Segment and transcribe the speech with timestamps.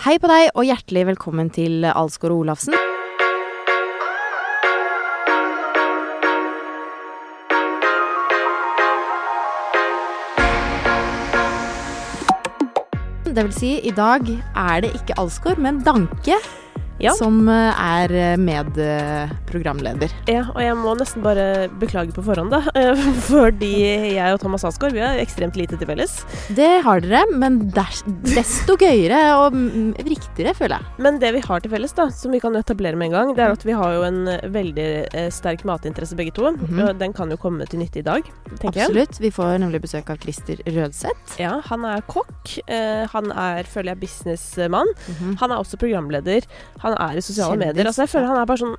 [0.00, 2.72] Hei på deg, og hjertelig velkommen til Alsgaard og Olafsen.
[13.28, 16.40] Det vil si, i dag er det ikke Alsgaard, men Danke
[17.00, 17.12] Ja.
[17.20, 18.36] som eh, er eh,
[19.50, 20.12] medprogramleder.
[20.30, 22.60] Ja, og jeg må nesten bare beklage på forhånd, da.
[22.78, 23.72] eh, Fordi
[24.14, 26.20] jeg og Thomas Asgaard vi har ekstremt lite til felles.
[26.56, 31.02] Det har dere, men desto gøyere og mm, riktigere, føler jeg.
[31.02, 33.44] Men det vi har til felles, da, som vi kan etablere med en gang, det
[33.44, 36.52] er at vi har jo en eh, veldig eh, sterk matinteresse begge to.
[36.56, 36.82] Mhm.
[36.86, 38.26] Og den kan jo komme til nytte i dag,
[38.58, 38.90] tenker jeg.
[38.90, 39.20] Absolutt.
[39.20, 41.36] Vi får nemlig besøk av Christer Rødseth.
[41.40, 42.56] Ja, han er kokk.
[43.12, 44.88] Han er, føler jeg, businessmann.
[45.40, 46.46] Han er også programleder.
[46.84, 47.90] Han er i sosiale Kjendis, medier.
[47.90, 48.76] Altså, jeg føler han er bare sånn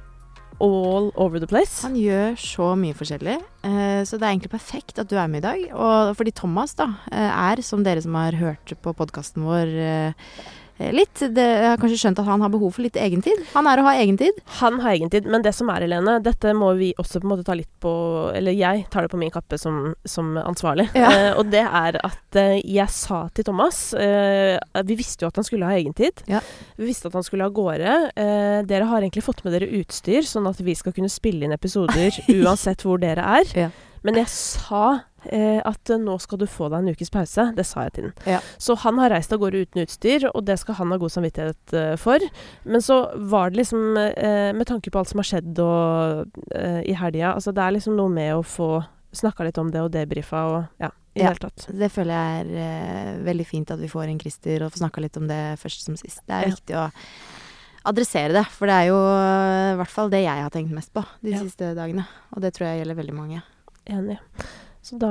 [0.61, 1.81] all over the place.
[1.85, 5.41] Han gjør så mye forskjellig, eh, så det er egentlig perfekt at du er med
[5.41, 5.63] i dag.
[5.73, 10.29] Og fordi Thomas da, eh, er, som dere som har hørt på podkasten vår eh,
[10.95, 13.39] litt det, Jeg har kanskje skjønt at han har behov for litt egentid.
[13.53, 14.39] Han er å ha egentid.
[14.61, 17.45] Han har egentid, men det som er, Helene, dette må vi også på en måte
[17.47, 17.91] ta litt på
[18.37, 20.87] Eller jeg tar det på min kappe som, som ansvarlig.
[20.97, 21.11] Ja.
[21.11, 24.57] Eh, og det er at eh, jeg sa til Thomas eh,
[24.87, 26.23] Vi visste jo at han skulle ha egentid.
[26.31, 26.41] Ja.
[26.77, 27.95] Vi visste at han skulle av gårde.
[28.15, 31.55] Eh, dere har egentlig fått med dere utstyr, sånn at vi skal kunne spille inn
[31.55, 33.55] episoder uansett hvor dere er.
[33.67, 33.71] Ja.
[34.03, 37.43] Men jeg sa eh, at eh, nå skal du få deg en ukes pause.
[37.55, 38.13] Det sa jeg til den.
[38.25, 38.39] Ja.
[38.57, 41.73] Så han har reist av gårde uten utstyr, og det skal han ha god samvittighet
[41.77, 42.19] eh, for.
[42.65, 42.97] Men så
[43.29, 47.35] var det liksom, eh, med tanke på alt som har skjedd og, eh, i helga
[47.35, 48.71] altså Det er liksom noe med å få
[49.13, 51.27] snakka litt om det og debrifa og ja, i Ja.
[51.29, 51.67] hele tatt.
[51.69, 55.01] Det føler jeg er eh, veldig fint at vi får inn Christer og får snakka
[55.03, 56.21] litt om det først som sist.
[56.25, 56.55] Det er Ja.
[56.55, 56.91] viktig å
[57.91, 61.03] adressere det, for det er jo i hvert fall det jeg har tenkt mest på
[61.21, 61.39] de Ja.
[61.41, 62.05] siste dagene.
[62.33, 63.41] Og det tror jeg gjelder veldig mange.
[63.89, 64.19] Enig.
[64.81, 65.09] Så da,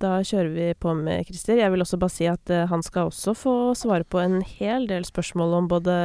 [0.00, 1.58] da kjører vi på med Christer.
[1.60, 4.86] Jeg vil også bare si at eh, han skal også få svare på en hel
[4.88, 5.96] del spørsmål om både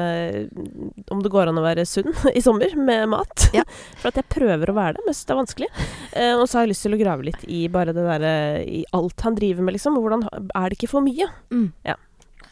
[1.14, 3.48] om det går an å være sunn i sommer med mat.
[3.56, 3.64] Ja.
[4.02, 5.70] For at jeg prøver å være det, men det er vanskelig.
[6.12, 8.36] Eh, og så har jeg lyst til å grave litt i bare det derre
[8.68, 9.96] I alt han driver med, liksom.
[10.02, 11.32] Hvordan Er det ikke for mye?
[11.56, 11.70] Mm.
[11.88, 11.96] Ja.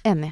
[0.08, 0.32] Enig.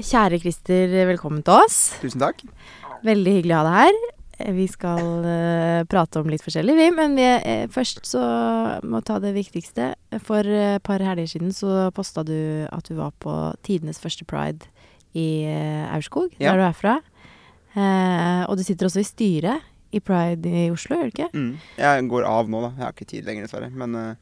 [0.00, 1.76] Kjære Christer, velkommen til oss.
[2.00, 2.40] Tusen takk.
[3.04, 3.98] Veldig hyggelig å ha deg her.
[4.40, 6.86] Eh, Vi skal uh, prate om litt forskjellig, vi.
[6.96, 8.22] Men vi, uh, først så
[8.88, 9.90] må ta det viktigste.
[10.24, 13.34] For et et par helger siden så posta du at du var på
[13.66, 14.64] tidenes første pride
[15.12, 15.44] i
[15.90, 16.52] Aurskog, Ja.
[16.54, 16.96] der du er fra.
[18.48, 19.60] Og du sitter også i styret
[19.92, 21.30] i pride i Oslo, gjør du ikke?
[21.34, 21.52] Mm.
[21.76, 22.70] Jeg går av nå, da.
[22.78, 23.70] Jeg har ikke tid lenger, dessverre.
[23.74, 24.14] Men uh,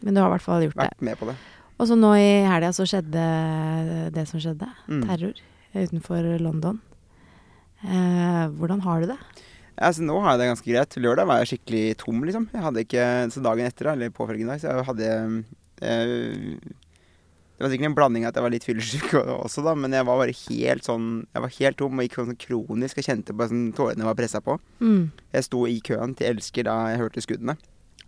[0.00, 0.86] Men du har i hvert fall gjort det.
[0.88, 1.36] vært med på det.
[1.78, 3.24] Og så nå i helga så skjedde
[4.14, 4.66] det som skjedde.
[4.90, 5.04] Mm.
[5.06, 5.42] Terror
[5.78, 6.80] utenfor London.
[7.86, 9.18] Eh, hvordan har du det?
[9.78, 10.98] Altså, nå har jeg det ganske greit.
[10.98, 12.48] Lørdag var jeg skikkelig tom, liksom.
[12.50, 15.10] Jeg hadde ikke, Så dagen etter, eller påfølgende dag, så jeg hadde
[15.86, 19.14] eh, Det var sikkert en blanding at jeg var litt fyllesyk
[19.46, 22.42] også, da, men jeg var bare helt sånn Jeg var helt tom og gikk sånn
[22.42, 22.98] kronisk.
[22.98, 24.58] Jeg kjente på sånn tårene var pressa på.
[24.82, 25.10] Mm.
[25.36, 27.58] Jeg sto i køen til Elsker da jeg hørte skuddene.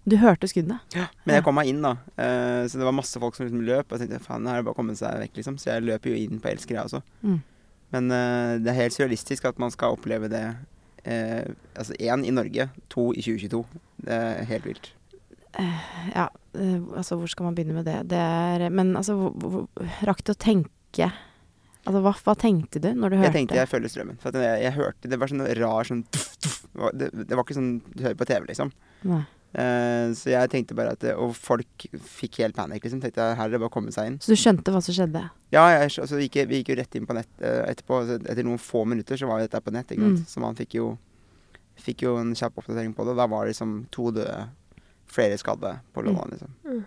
[0.08, 0.78] Du hørte skuddene?
[0.96, 1.94] Ja, Men jeg kom meg inn, da.
[2.16, 3.90] Uh, så det var masse folk som liksom løp.
[3.90, 5.58] Og jeg tenkte faen, her er det bare å komme seg vekk, liksom.
[5.60, 7.02] Så jeg løper jo inn på Elsker, jeg også.
[7.20, 7.40] Mm.
[7.94, 10.44] Men uh, det er helt surrealistisk at man skal oppleve det
[11.00, 13.62] Uh, Altså én i Norge, to i 2022.
[14.04, 14.90] Det er helt vilt.
[16.14, 16.26] Ja,
[16.94, 18.10] altså hvor skal man begynne med det?
[18.10, 19.64] det er, men altså, hvor,
[20.04, 21.08] rakk du å tenke
[21.80, 24.18] Altså, hva, hva tenkte du når du hørte Jeg tenkte jeg følger strømmen.
[24.20, 26.58] For jeg, jeg hørte Det var sånn rar sånn tuff, tuff.
[26.92, 28.72] Det, det var ikke sånn du hører på TV, liksom.
[29.08, 29.22] Nei.
[29.50, 33.00] Eh, så jeg tenkte bare at det, Og folk fikk helt panikk, liksom.
[33.02, 34.20] Tenkte jeg, her er det bare å komme seg inn.
[34.22, 35.24] Så du skjønte hva som skjedde?
[35.50, 38.02] Ja, jeg, altså, gikk, vi gikk jo rett inn på nett uh, etterpå.
[38.04, 39.90] Altså, etter noen få minutter så var jo dette på nett.
[39.90, 40.22] Ikke sant?
[40.22, 40.30] Mm.
[40.30, 40.92] Så man fikk jo,
[41.80, 43.18] fikk jo en kjapp oppdatering på det.
[43.18, 44.38] Da var det liksom to døde,
[45.10, 46.86] flere skadde på Lolland, liksom.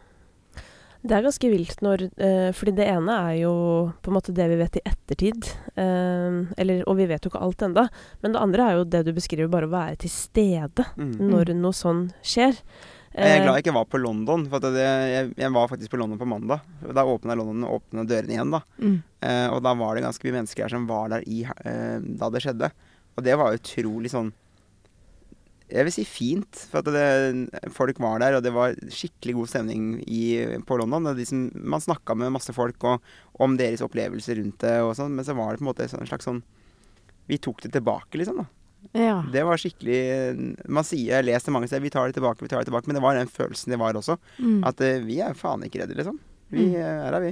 [1.03, 3.53] Det er ganske vilt når eh, Fordi det ene er jo
[4.01, 5.49] på en måte det vi vet i ettertid.
[5.75, 7.87] Eh, eller, og vi vet jo ikke alt enda.
[8.23, 11.17] Men det andre er jo det du beskriver, bare å være til stede Mm.
[11.29, 12.55] når noe sånn skjer.
[13.13, 14.83] Jeg er Eh, glad jeg ikke var på London, for at det,
[15.13, 16.63] jeg, jeg var faktisk på London på mandag.
[16.81, 18.61] Da åpna London åpne dørene igjen, da.
[18.81, 18.95] Mm.
[19.21, 22.29] Eh, og da var det ganske mye mennesker her som var der i, eh, da
[22.33, 22.71] det skjedde.
[23.17, 24.31] Og det var utrolig sånn
[25.71, 26.63] jeg vil si fint.
[26.69, 30.23] For at det, folk var der, og det var skikkelig god stemning i,
[30.67, 31.07] på London.
[31.13, 33.01] Og som, man snakka med masse folk og,
[33.41, 36.09] om deres opplevelser rundt det, og sånn, men så var det på en måte en
[36.09, 36.43] slags sånn
[37.31, 38.41] Vi tok det tilbake, liksom.
[38.43, 38.49] da.
[38.99, 39.23] Ja.
[39.31, 42.59] Det var skikkelig Man sier, jeg leser mange steder, vi tar det tilbake, vi tar
[42.59, 42.89] det tilbake.
[42.91, 44.17] Men det var den følelsen det var også.
[44.43, 44.59] Mm.
[44.67, 46.19] At eh, vi er faen ikke redde, liksom.
[46.51, 46.75] Vi, Mm.
[46.75, 47.31] eh, her er vi.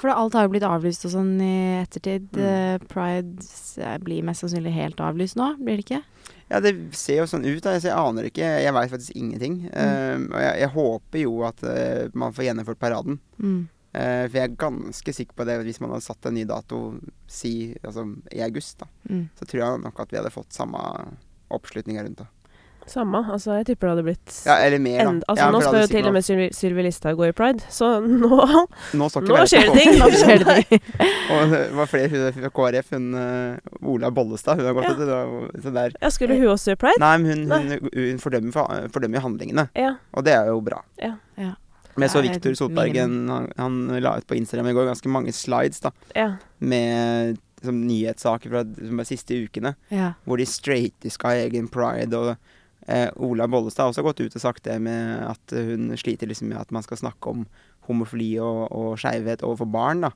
[0.00, 2.28] For alt har jo blitt avlyst og sånn i ettertid.
[2.36, 2.42] Mm.
[2.44, 3.46] Eh, Pride
[3.80, 6.02] eh, blir mest sannsynlig helt avlyst nå, blir det ikke?
[6.50, 7.62] Ja, det ser jo sånn ut.
[7.64, 8.44] da, Jeg aner ikke.
[8.62, 9.56] Jeg veit faktisk ingenting.
[9.72, 10.28] Mm.
[10.28, 13.18] Uh, og jeg, jeg håper jo at uh, man får gjennomført paraden.
[13.42, 13.64] Mm.
[13.96, 16.80] Uh, for jeg er ganske sikker på det hvis man hadde satt en ny dato
[17.26, 18.78] si, altså, i august.
[18.84, 19.28] da, Mm.
[19.38, 20.82] Så tror jeg nok at vi hadde fått samme
[21.54, 22.26] oppslutninga rundt det.
[22.86, 23.18] Samme.
[23.34, 25.08] Altså, jeg tipper det hadde blitt Ja, eller mer, da.
[25.10, 27.64] end, altså, ja, Nå skal jo til og med Sylvi- Sylvi Listhaug gå i pride,
[27.72, 28.38] så nå
[28.94, 29.08] Nå, Nå
[29.50, 29.96] skjer det ting!
[29.98, 30.82] Nå skjer det ting.
[31.34, 32.92] Og det var flere hun fra KrF.
[32.94, 34.60] Hun uh, Ola Bollestad.
[34.62, 35.22] Hun har gått Ja.
[35.26, 35.96] ut det der.
[36.00, 37.00] Ja, skulle hun også i pride?
[37.02, 39.66] Nei, men hun, hun, hun fordømmer, fordømmer handlingene.
[39.74, 39.96] Ja.
[40.14, 40.82] Og det er jo bra.
[41.02, 41.16] Ja.
[41.36, 41.54] Ja.
[41.96, 45.08] Men jeg så Viktor Sotbergen, Solbergen, han, han la ut på Instagram i går ganske
[45.10, 46.26] mange slides da, ja.
[46.60, 49.72] med som nyhetssaker fra de siste ukene.
[49.88, 50.10] Ja.
[50.28, 52.12] Hvor de straighte skal ha egen pride.
[52.18, 52.36] Og
[52.88, 56.50] eh, Ola Bollestad har også gått ut og sagt det med at hun sliter liksom
[56.52, 57.46] med at man skal snakke om
[57.86, 60.06] homofili og, og skeivhet overfor barn.
[60.08, 60.12] da.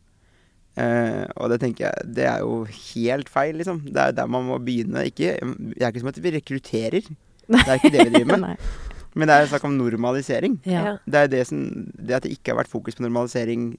[0.79, 3.83] Eh, og det tenker jeg, det er jo helt feil, liksom.
[3.89, 5.07] Det er der man må begynne.
[5.11, 7.11] Ikke, det er ikke som at vi rekrutterer.
[7.51, 8.71] Det er ikke det vi driver med.
[9.19, 10.61] Men det er snakk om normalisering.
[10.71, 10.95] Ja.
[11.03, 11.65] Det er det, som,
[11.99, 13.73] det at det ikke har vært fokus på normalisering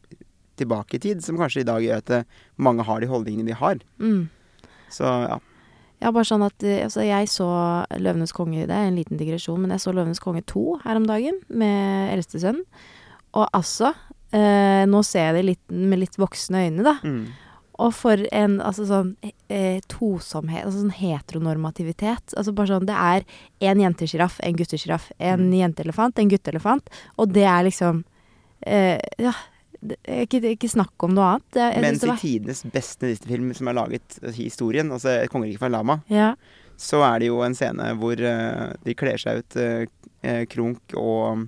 [0.60, 2.28] tilbake i tid, som kanskje i dag gjør at
[2.60, 3.80] mange har de holdningene de har.
[4.04, 4.26] Mm.
[4.92, 5.40] Så ja.
[6.02, 7.48] Ja, bare sånn at eh, altså, Jeg så
[7.94, 11.06] 'Løvenes konge', det er en liten digresjon, men jeg så 'Løvenes konge 2' her om
[11.06, 12.64] dagen med eldstesønnen.
[13.34, 13.94] Og altså
[14.34, 16.98] eh, Nå ser jeg det litt, med litt voksne øyne, da.
[17.04, 17.28] Mm.
[17.82, 19.16] Og for en altså sånn
[19.50, 22.34] eh, tosomhet, altså sånn heteronormativitet.
[22.38, 23.24] Altså bare sånn Det er
[23.72, 25.12] en jentesjiraff, en guttesjiraff.
[25.20, 25.54] En Mm.
[25.60, 26.90] jenteelefant, en gutteelefant.
[27.18, 28.04] Og det er liksom
[28.66, 29.34] eh, Ja.
[30.06, 31.46] Er ikke, ikke snakk om noe annet.
[31.56, 35.16] Det, jeg Mens det i var- tidenes beste Disney-film som er laget i historien, altså
[35.28, 36.36] 'Kongeriket fra Lama', Ja.
[36.78, 41.48] så er det jo en scene hvor uh, de kler seg ut uh, Krunk og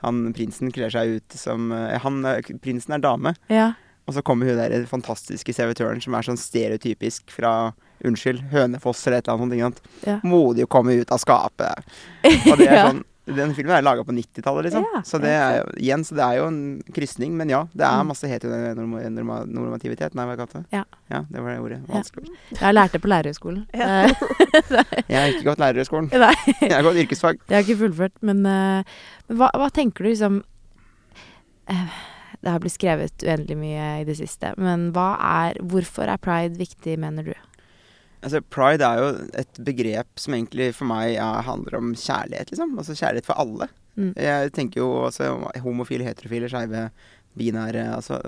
[0.00, 3.72] han prinsen kler seg ut som uh, han, eh, Prinsen er dame, ja.
[4.06, 7.74] og så kommer hun der fantastiske servitøren som er sånn stereotypisk fra
[8.04, 9.80] Unnskyld, Hønefoss eller et eller annet sånt.
[10.06, 10.20] Ja.
[10.22, 11.82] Modig å komme ut av skapet.
[12.48, 13.04] Og det er sånn
[13.36, 14.84] Den filmen er laga på 90-tallet, liksom.
[14.94, 16.60] Ja, så det er igjen, så det er jo en
[16.96, 17.34] krysning.
[17.36, 18.08] Men ja, det er Mm.
[18.12, 20.14] masse heteronormativitet.
[20.16, 20.66] Nei, hva kalte det?
[20.78, 20.84] Ja.
[21.12, 21.80] ja, det var det ordet.
[21.88, 22.02] Ja.
[22.52, 23.66] Jeg har lært det på lærerhøgskolen.
[23.74, 24.08] Ja.
[25.08, 26.10] Jeg har ikke gått lærerhøgskolen.
[26.12, 27.40] Jeg har gått yrkesfag.
[27.48, 28.82] Jeg har ikke fullført, men uh,
[29.32, 30.40] hva, hva tenker du liksom
[31.70, 31.98] uh,
[32.42, 36.58] Det har blitt skrevet uendelig mye i det siste, men hva er Hvorfor er pride
[36.60, 37.34] viktig, mener du?
[38.22, 42.72] Altså, Pride er jo et begrep som egentlig for meg ja, handler om kjærlighet, liksom.
[42.80, 43.68] Altså kjærlighet for alle.
[43.98, 44.12] Mm.
[44.18, 46.88] Jeg tenker jo om homofile, heterofile, skeive,
[47.38, 48.18] binære Altså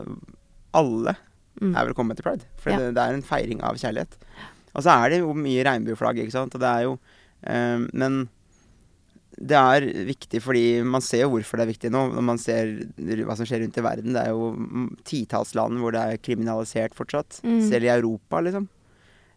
[0.74, 1.16] alle
[1.60, 1.74] Mm.
[1.76, 2.44] er velkommen til pride.
[2.56, 2.78] For Ja.
[2.78, 4.14] det, det er en feiring av kjærlighet.
[4.74, 6.54] Og så er det jo mye regnbueflagg, ikke sant.
[6.54, 6.92] Og det er jo
[7.42, 8.28] eh, Men
[9.40, 12.70] det er viktig fordi man ser jo hvorfor det er viktig nå, når man ser
[13.26, 14.12] hva som skjer rundt i verden.
[14.14, 14.54] Det er jo
[15.04, 17.40] titalls land hvor det er kriminalisert fortsatt.
[17.44, 17.60] Mm.
[17.68, 18.68] Selv i Europa, liksom.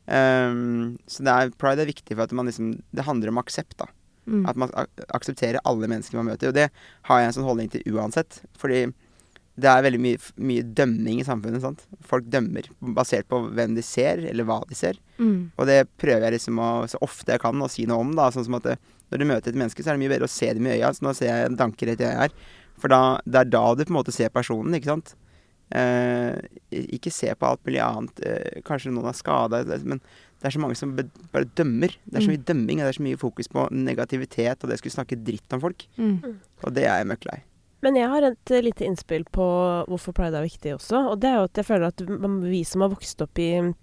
[0.04, 3.78] Um, så det er, pride er viktig for at man liksom Det handler om aksept,
[3.80, 3.88] da.
[4.28, 4.44] Mm.
[4.48, 6.52] At man ak aksepterer alle mennesker man møter.
[6.52, 6.70] Og det
[7.10, 8.42] har jeg en sånn holdning til uansett.
[8.60, 8.86] Fordi
[9.54, 11.62] det er veldig mye, mye dømming i samfunnet.
[11.62, 11.84] sant?
[12.02, 12.66] Folk dømmer
[12.98, 14.98] basert på hvem de ser, eller hva de ser.
[15.20, 15.52] Mm.
[15.58, 18.16] Og det prøver jeg liksom å, så ofte jeg kan å si noe om.
[18.18, 18.80] da, sånn som at det,
[19.14, 20.90] Når du møter et menneske, så er det mye bedre å se dem i øya.
[20.96, 22.32] Så nå ser jeg en danke rett i øya her.
[22.82, 25.14] For da, det er da du på en måte ser personen, ikke sant.
[25.72, 26.36] Eh,
[26.72, 28.20] ikke se på alt mulig annet.
[28.26, 30.00] Eh, kanskje noen er skada, men
[30.42, 31.96] det er så mange som be bare dømmer.
[32.06, 32.36] Det er så Mm.
[32.36, 35.54] mye dømming, og det er så mye fokus på negativitet og det skulle snakke dritt
[35.54, 35.88] om folk.
[35.98, 36.40] Mm.
[36.64, 37.40] Og det er jeg møkk lei.
[37.82, 41.12] Men jeg har et eh, lite innspill på hvorfor pride er viktig også.
[41.12, 42.02] Og det er jo at jeg føler at
[42.50, 43.74] vi som har vokst opp i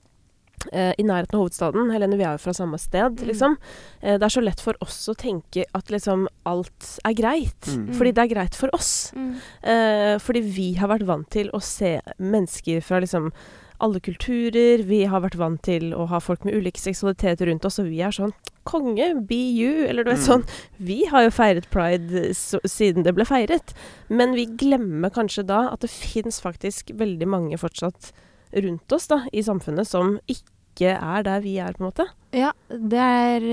[0.72, 1.90] i nærheten av hovedstaden.
[1.92, 3.26] Helene, vi er jo fra samme sted, Mm.
[3.28, 3.56] liksom.
[4.02, 7.60] Eh, det er så lett for oss å tenke at liksom alt er greit.
[7.66, 7.94] Mm.
[7.94, 9.12] Fordi det er greit for oss.
[9.16, 9.34] Mm.
[9.62, 13.32] Eh, fordi vi har vært vant til å se mennesker fra liksom
[13.80, 14.82] alle kulturer.
[14.84, 18.00] Vi har vært vant til å ha folk med ulike seksualiteter rundt oss, og vi
[18.02, 18.32] er sånn
[18.66, 19.86] Konge, be you.
[19.88, 20.26] Eller du vet Mm.
[20.44, 20.48] sånn.
[20.78, 23.72] Vi har jo feiret pride så, siden det ble feiret.
[24.10, 28.12] Men vi glemmer kanskje da at det fins faktisk veldig mange fortsatt
[28.52, 32.06] rundt oss da, i samfunnet som ikke er der vi er, på en måte.
[32.36, 33.46] Ja, det er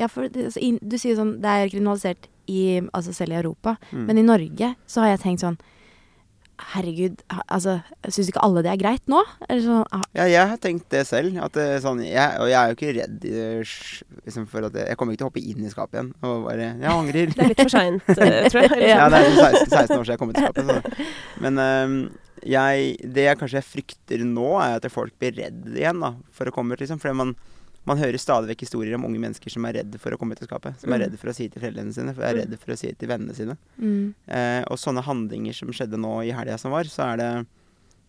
[0.00, 3.76] ja, for, altså, in, Du sier sånn Det er kriminalisert i, altså selv i Europa.
[3.92, 4.04] Mm.
[4.08, 5.60] Men i Norge så har jeg tenkt sånn
[6.54, 9.18] Herregud, altså, syns ikke alle det er greit nå?
[9.48, 11.34] Eller sånn ah, Ja, jeg har tenkt det selv.
[11.42, 13.72] At det, er sånn, jeg, og jeg er jo ikke redd eh,
[14.22, 16.46] liksom, for at jeg, jeg kommer ikke til å hoppe inn i skapet igjen og
[16.46, 17.32] bare Jeg angrer.
[17.34, 18.84] Det er litt for seint, tror jeg.
[18.94, 19.16] Ja, sånn.
[19.16, 20.70] det er sånn 16, 16 år siden jeg kom ut i skapet.
[20.70, 21.08] Så.
[21.42, 21.98] Men um,
[22.44, 26.54] jeg, det jeg kanskje frykter nå, er at folk blir redd igjen da, for å
[26.54, 26.84] komme ut.
[26.84, 27.00] Liksom.
[27.02, 27.34] Fordi man,
[27.86, 30.42] man hører stadig vekk historier om unge mennesker som er redde for å komme ut
[30.42, 30.80] av skapet.
[30.80, 32.78] Som er redde for å si det til foreldrene sine, for er redde for å
[32.78, 33.56] si det til vennene sine.
[33.78, 37.46] mm, Eh, og sånne handlinger som skjedde nå i helga som var, så er det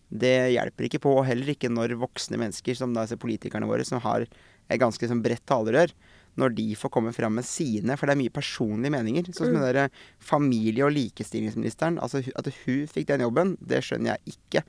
[0.08, 3.84] Det hjelper ikke på, og heller ikke når voksne mennesker, som da altså politikerne våre,
[3.84, 5.90] som har et ganske sånn bredt talerør,
[6.38, 9.24] når de får komme fram med sine, for det er mye personlige meninger.
[9.34, 9.60] Sånn som Mm.
[9.60, 9.90] den derre
[10.20, 14.62] familie- og likestillingsministeren, altså at hun fikk den jobben, det skjønner jeg ikke.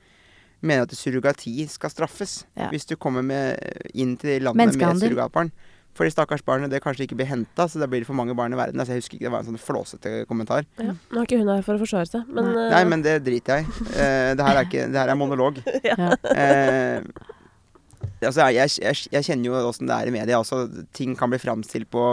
[0.60, 2.42] Mener at surrogati skal straffes.
[2.58, 2.68] Ja.
[2.72, 3.58] Hvis du kommer med,
[3.94, 5.52] inn til landet med surrogatbarn.
[5.98, 8.34] For de stakkars barnet det kanskje ikke blir henta, så da blir det for mange
[8.38, 8.78] barn i verden.
[8.78, 10.68] Altså, jeg husker ikke, Det var en sånn flåsete kommentar.
[10.78, 10.94] Ja.
[10.94, 12.66] Nå er ikke hun her for å forsvare seg, men Nei.
[12.68, 12.74] uh...
[12.76, 13.88] Nei, men det driter jeg i.
[13.96, 15.58] Uh, det her er Det her er monolog.
[15.90, 15.96] ja.
[16.12, 17.00] uh,
[18.22, 20.68] altså, jeg, jeg, jeg kjenner jo åssen det er i media også.
[20.94, 22.04] Ting kan bli framstilt på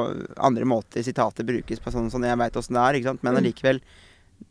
[0.49, 1.05] andre måter.
[1.05, 2.25] Sitater brukes på sånn sånn.
[2.25, 3.25] Jeg veit åssen det er, ikke sant.
[3.27, 3.53] Men Mm.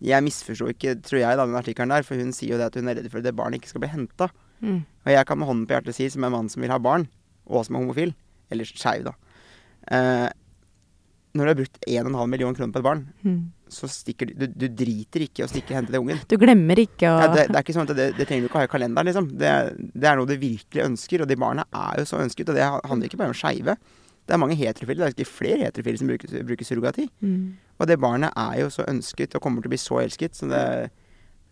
[0.05, 2.03] Jeg misforsto ikke, tror jeg, da, den artikkelen der.
[2.05, 3.85] For hun sier jo det at hun er redd for at det barnet ikke skal
[3.85, 4.29] bli henta.
[4.61, 4.81] Mm.
[5.07, 7.07] Og jeg kan med hånden på hjertet si, som en mann som vil ha barn,
[7.49, 8.14] og som er homofil,
[8.53, 9.12] eller skeiv, da
[9.91, 10.29] eh,
[11.35, 13.50] Når du har brukt 1,5 million kroner på et barn, Mm.
[13.69, 16.21] så stikker du Du, driter ikke i å stikke og hente det ungen.
[16.31, 18.49] Du glemmer ikke å Ja, det, det er ikke sånn at det, det trenger du
[18.49, 19.29] ikke å ha i kalenderen, liksom.
[19.41, 19.50] Det,
[19.99, 22.49] det er noe du virkelig ønsker, og de barna er jo så ønsket.
[22.53, 23.75] Og det handler ikke bare om skeive.
[24.25, 25.05] Det er mange heterofile.
[25.05, 27.09] Det er ikke flere heterofile som bruker, bruker surrogati.
[27.21, 27.45] mm.
[27.81, 30.49] Og det barnet er jo så ønsket og kommer til å bli så elsket, så
[30.50, 30.90] det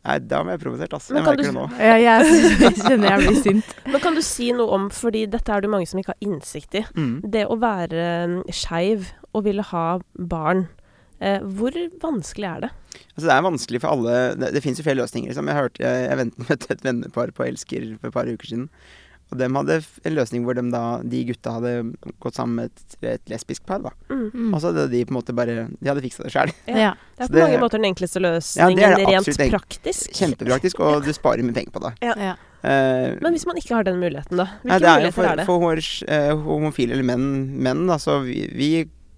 [0.02, 1.14] Nei, da ble jeg provosert, altså.
[1.14, 1.64] Jeg merker du- det nå.
[1.78, 3.68] Ja, jeg kjenner jeg blir sint.
[3.86, 6.74] Men kan du si noe om, fordi dette er det mange som ikke har innsikt
[6.74, 7.20] i, Mm.
[7.30, 10.64] det å være mm, skeiv og ville ha barn,
[11.20, 11.70] eh, hvor
[12.02, 12.70] vanskelig er det?
[13.14, 15.30] Altså, det er vanskelig for alle Det, det fins jo flere løsninger.
[15.30, 15.46] Liksom.
[15.46, 18.66] Jeg hørte jeg, jeg ventet med et vennepar på Elsker for et par uker siden.
[19.32, 21.70] Og de hadde en løsning hvor de, da, de gutta hadde
[22.20, 23.80] gått sammen med et, et lesbisk par.
[23.80, 24.26] da Mm.
[24.32, 24.54] Mm.
[24.54, 26.52] Og så hadde de på en måte bare De hadde fiksa det sjøl.
[26.68, 26.76] Ja.
[26.76, 26.90] Ja.
[27.16, 29.54] Det er på det- mange måter den enkleste Ja, løsningen det er det rent absolutt
[29.56, 30.12] praktisk.
[30.20, 31.92] Kjempepraktisk, og du sparer mye penger på det.
[32.04, 32.34] Ja.
[32.62, 34.44] Eh, Men hvis man ikke har den muligheten, da?
[34.62, 35.46] nei, Hvilke det er muligheter for, er det?
[35.46, 37.26] for hår- uh, homofile eller menn,
[37.62, 38.68] menn da, så vi, vi,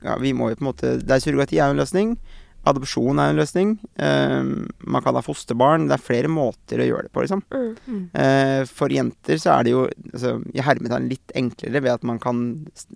[0.04, 2.16] ja, vi må jo på en måte Det er surrogati er jo en løsning.
[2.64, 3.74] Adopsjon er en løsning.
[4.00, 5.88] Uh, man kan ha fosterbarn.
[5.90, 7.42] Det er flere måter å gjøre det på, liksom.
[7.52, 8.00] Mm.
[8.16, 12.20] Eh, for jenter så er det jo altså, i hermetegn litt enklere ved at man
[12.22, 12.40] kan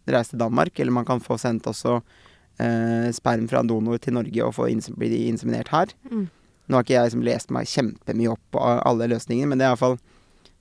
[0.08, 4.16] reise til Danmark, eller man kan få sendt også uh, sperm fra en donor til
[4.16, 5.92] Norge og få bli inseminert her.
[6.10, 6.28] Mm.
[6.68, 9.75] Nå har ikke jeg liksom lest meg kjempemye opp på alle løsningene, men det er
[9.75, 9.98] iallfall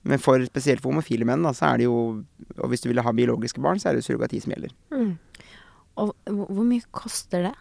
[0.08, 1.96] Men for, spesielt for homofile menn, da, så er det jo
[2.62, 4.72] Og hvis du vil ha biologiske barn, så er det surrogati som gjelder.
[4.94, 5.18] Mm.
[5.98, 7.54] Og hvor mye koster det?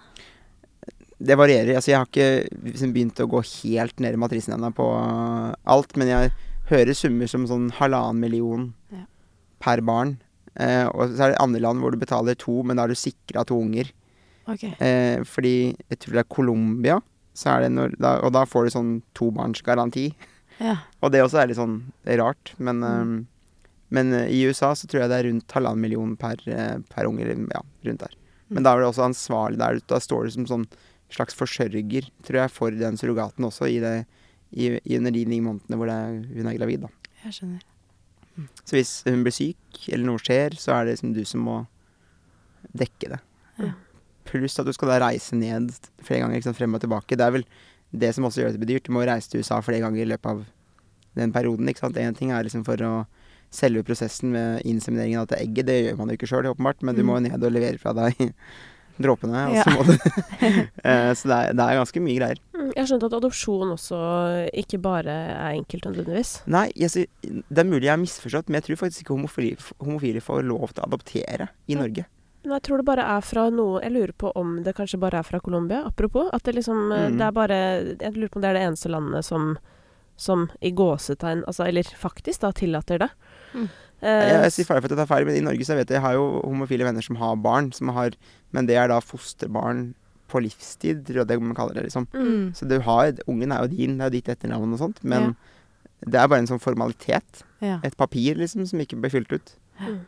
[1.19, 1.75] Det varierer.
[1.75, 4.85] Altså, jeg har ikke liksom begynt å gå helt ned i matrisen ennå på
[5.65, 6.31] alt, men jeg
[6.69, 9.05] hører summer som sånn halvannen million Ja.
[9.59, 10.17] per barn.
[10.59, 12.95] Eh, og så er det andre land hvor du betaler to, men da er du
[12.95, 13.89] sikra to unger.
[14.47, 14.73] Okay.
[14.79, 17.01] Eh, fordi jeg tror det er Colombia,
[17.45, 20.13] er og da får du sånn tobarnsgaranti.
[20.59, 20.77] Ja.
[21.03, 21.83] Og det også er litt sånn
[22.17, 23.19] rart, men, Mm.
[23.19, 23.25] eh,
[23.91, 27.05] men eh, i USA så tror jeg det er rundt halvannen million per, eh, per
[27.05, 27.27] unge.
[27.27, 28.15] Ja, rundt der.
[28.49, 28.63] Men Mm.
[28.63, 29.79] da er det også ansvarlig der.
[29.87, 30.65] Da står det som sånn
[31.13, 34.05] slags forsørger, tror jeg, for den surrogaten også, i, det,
[34.51, 36.81] i, i under de ni månedene hvor er, hun er gravid.
[36.87, 36.89] da.
[37.23, 37.63] Jeg skjønner.
[38.63, 41.55] Så hvis hun blir syk, eller noe skjer, så er det liksom du som må
[42.77, 43.19] dekke det.
[43.57, 43.71] Ja.
[44.27, 45.71] Pluss at du skal da reise ned
[46.03, 47.15] flere ganger liksom, frem og tilbake.
[47.17, 47.45] Det er vel
[47.95, 48.85] det som også gjør det dyrt.
[48.89, 50.43] Du må reise til USA flere ganger i løpet av
[51.17, 51.69] den perioden.
[51.71, 51.97] ikke sant.
[51.97, 52.91] Én ting er liksom for å
[53.49, 55.65] selve prosessen med insemineringen av dette egget.
[55.69, 57.07] Det gjør man jo ikke sjøl, åpenbart, men du Mm.
[57.07, 58.33] må jo ned og levere fra deg
[58.99, 59.43] dråpene.
[59.49, 59.63] Og Ja.
[59.63, 59.93] så må du
[60.87, 62.39] Eh, Så det er, det er ganske mye greier.
[62.55, 62.67] Mm.
[62.75, 63.97] Jeg har skjønt at adopsjon også
[64.53, 66.31] ikke bare er enkelt nødvendigvis.
[66.47, 70.21] Nei, jeg det er mulig jeg har misforstått, men jeg tror faktisk ikke homofili, homofile
[70.21, 71.79] får lov til å adoptere i Ja.
[71.81, 72.05] Norge.
[72.43, 75.19] Men jeg tror det bare er fra noe Jeg lurer på om det kanskje bare
[75.19, 76.29] er fra Colombia, apropos.
[76.33, 77.17] At det liksom eh, Mm.
[77.17, 77.57] Det er bare
[77.99, 79.57] Jeg lurer på om det er det eneste landet som
[80.19, 83.09] som i gåsetegn Altså, eller faktisk, da, tillater det.
[83.53, 83.67] Mm.
[84.01, 85.89] Eh, Jeg, jeg sier feil for at jeg tar feil, men i Norge så vet
[85.89, 88.11] jeg, jeg har jo homofile venner som har barn, som har,
[88.53, 89.93] men det er da fosterbarn
[90.27, 92.05] på livstid, tror jeg det man kaller det, liksom.
[92.13, 92.51] mm.
[92.57, 95.35] Så du har, ungen er jo din, det er jo ditt etternavn og sånt, men
[96.05, 97.41] det er bare en sånn formalitet.
[97.63, 97.79] Ja.
[97.87, 99.53] Et papir, liksom, som ikke blir fylt ut.
[99.81, 100.01] Mm.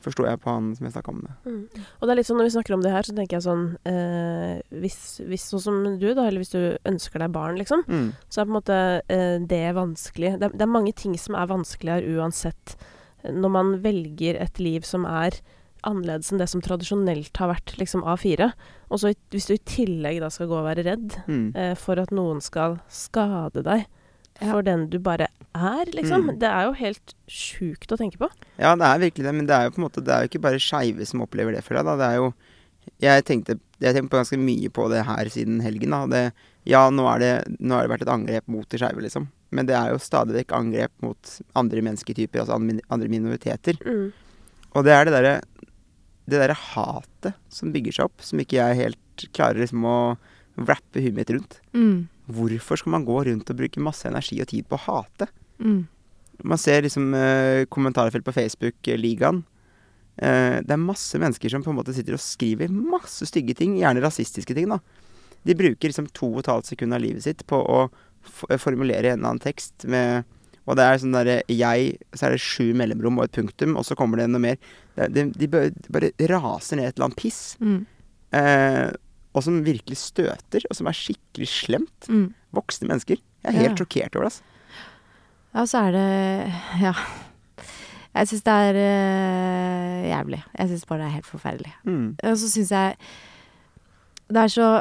[0.00, 1.32] Forsto jeg på han som jeg snakka om det.
[1.50, 1.82] Mm.
[1.98, 3.64] Og det er litt sånn når vi snakker om det her, så tenker jeg sånn
[3.90, 8.12] eh, hvis, hvis sånn som du, da, eller hvis du ønsker deg barn, liksom, Mm.
[8.30, 8.78] så er på en måte
[9.10, 10.36] eh, det vanskelig.
[10.38, 12.76] Det, er- det er mange ting som er vanskelig her uansett.
[13.24, 15.40] Når man velger et liv som er
[15.86, 18.52] annerledes enn det som tradisjonelt har vært liksom A4.
[18.90, 21.52] Og så hvis du i tillegg da skal gå og være redd Mm.
[21.56, 23.86] eh, for at noen skal skade deg,
[24.40, 24.52] Ja.
[24.52, 26.30] for den du bare er, liksom.
[26.30, 26.38] Mm.
[26.38, 28.28] Det er jo helt sjukt å tenke på.
[28.58, 30.28] Ja, det er virkelig det, men det er jo på en måte Det er jo
[30.28, 31.84] ikke bare skeive som opplever det, føler jeg.
[31.86, 31.96] da.
[31.96, 32.34] Det er jo
[33.00, 35.90] Jeg tenkte jeg tenkte på ganske mye på det her siden helgen.
[35.90, 36.06] da.
[36.06, 36.32] Det,
[36.66, 39.28] ja, nå, er det, nå har det vært et angrep mot de skeive, liksom.
[39.54, 43.78] Men det er jo stadig vekk angrep mot andre mennesketyper, altså andre minoriteter.
[43.84, 44.10] Mm.
[44.76, 45.36] Og det er det derre
[46.28, 49.98] det derre hatet som bygger seg opp, som ikke jeg helt klarer liksom å
[50.58, 51.60] wrappe huet mitt rundt.
[51.72, 52.08] Mm.
[52.36, 55.30] Hvorfor skal man gå rundt og bruke masse energi og tid på å hate?
[55.62, 55.86] Mm.
[56.46, 59.40] Man ser liksom eh, kommentarfelt på Facebook-ligaen.
[60.20, 63.78] Eh, det er masse mennesker som på en måte sitter og skriver masse stygge ting,
[63.80, 64.68] gjerne rasistiske ting.
[64.74, 64.82] da.
[65.48, 67.86] De bruker liksom to og et halvt sekund av livet sitt på å
[68.24, 70.24] formulere en eller annen tekst med
[70.68, 73.84] Og det er sånn derre jeg Så er det sju mellomrom og et punktum, og
[73.88, 74.56] så kommer det noe mer.
[75.08, 77.56] De, de bare, raser ned et eller annet piss.
[77.60, 77.86] Mm.
[78.36, 78.90] Eh,
[79.32, 82.08] og som virkelig støter, og som er skikkelig slemt.
[82.10, 82.34] Mm.
[82.52, 83.16] Voksne mennesker.
[83.44, 83.84] Jeg er helt Ja.
[83.84, 84.32] sjokkert over det.
[84.34, 84.42] altså.
[85.54, 86.92] Ja, så er det Ja.
[88.18, 90.42] Jeg syns det er eh, jævlig.
[90.58, 91.72] Jeg syns bare det er helt forferdelig.
[91.86, 92.16] Mm.
[92.24, 92.96] Og så syns jeg
[94.28, 94.80] Det er så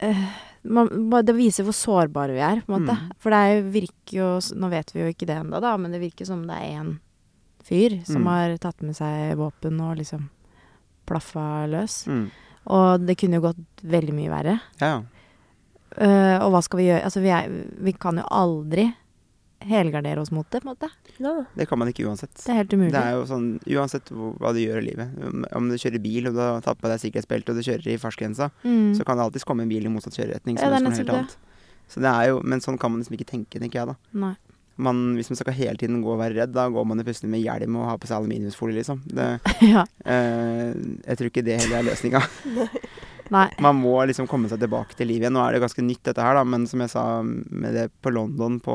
[0.00, 0.24] eh,
[0.64, 0.88] man,
[1.24, 2.96] Det viser hvor sårbare vi er, på en måte.
[2.98, 3.12] Mm.
[3.18, 4.28] For det er virker jo
[4.60, 6.98] Nå vet vi jo ikke det ennå, da, men det virker som det er én
[7.64, 8.26] fyr som Mm.
[8.26, 10.28] har tatt med seg våpen og liksom
[11.06, 12.06] plaffa løs.
[12.08, 12.30] Mm.
[12.66, 14.60] Og det kunne jo gått veldig mye verre.
[14.80, 15.02] Ja.
[15.96, 17.04] Eh, og hva skal vi gjøre?
[17.04, 17.48] Altså, vi, er,
[17.82, 18.88] vi kan jo aldri
[19.60, 20.88] helgardere oss mot det, på en måte.
[21.20, 21.32] Ja.
[21.56, 22.32] Det kan man ikke uansett.
[22.38, 22.92] Det er helt umulig.
[22.94, 26.28] Det er jo sånn, Uansett hva du gjør i livet, om- om du kjører bil
[26.30, 28.94] og du har tatt på deg sikkerhetsbelte og du kjører i fartsgrensa, mm.
[28.96, 30.90] så kan det alltids komme en bil i motsatt kjøreretning Ja, som det er ønsker
[30.90, 31.36] noe helt annet.
[31.90, 33.96] Så det er jo, Men sånn kan man liksom ikke tenke, tenker jeg da.
[34.14, 34.34] Nei.
[34.80, 37.28] Man, hvis man skal hele tiden gå og være redd, da går man jo plutselig
[37.28, 39.02] med hjelm og har på seg aluminiumsfolie, liksom.
[39.12, 39.26] Det,
[39.74, 39.84] ja.
[40.06, 40.72] eh,
[41.04, 42.22] jeg tror ikke det heller er løsninga.
[43.34, 43.46] Nei.
[43.62, 45.36] Man må liksom komme seg tilbake til livet igjen.
[45.36, 48.10] Nå er det ganske nytt dette her, da, men som jeg sa med det på
[48.10, 48.74] London på,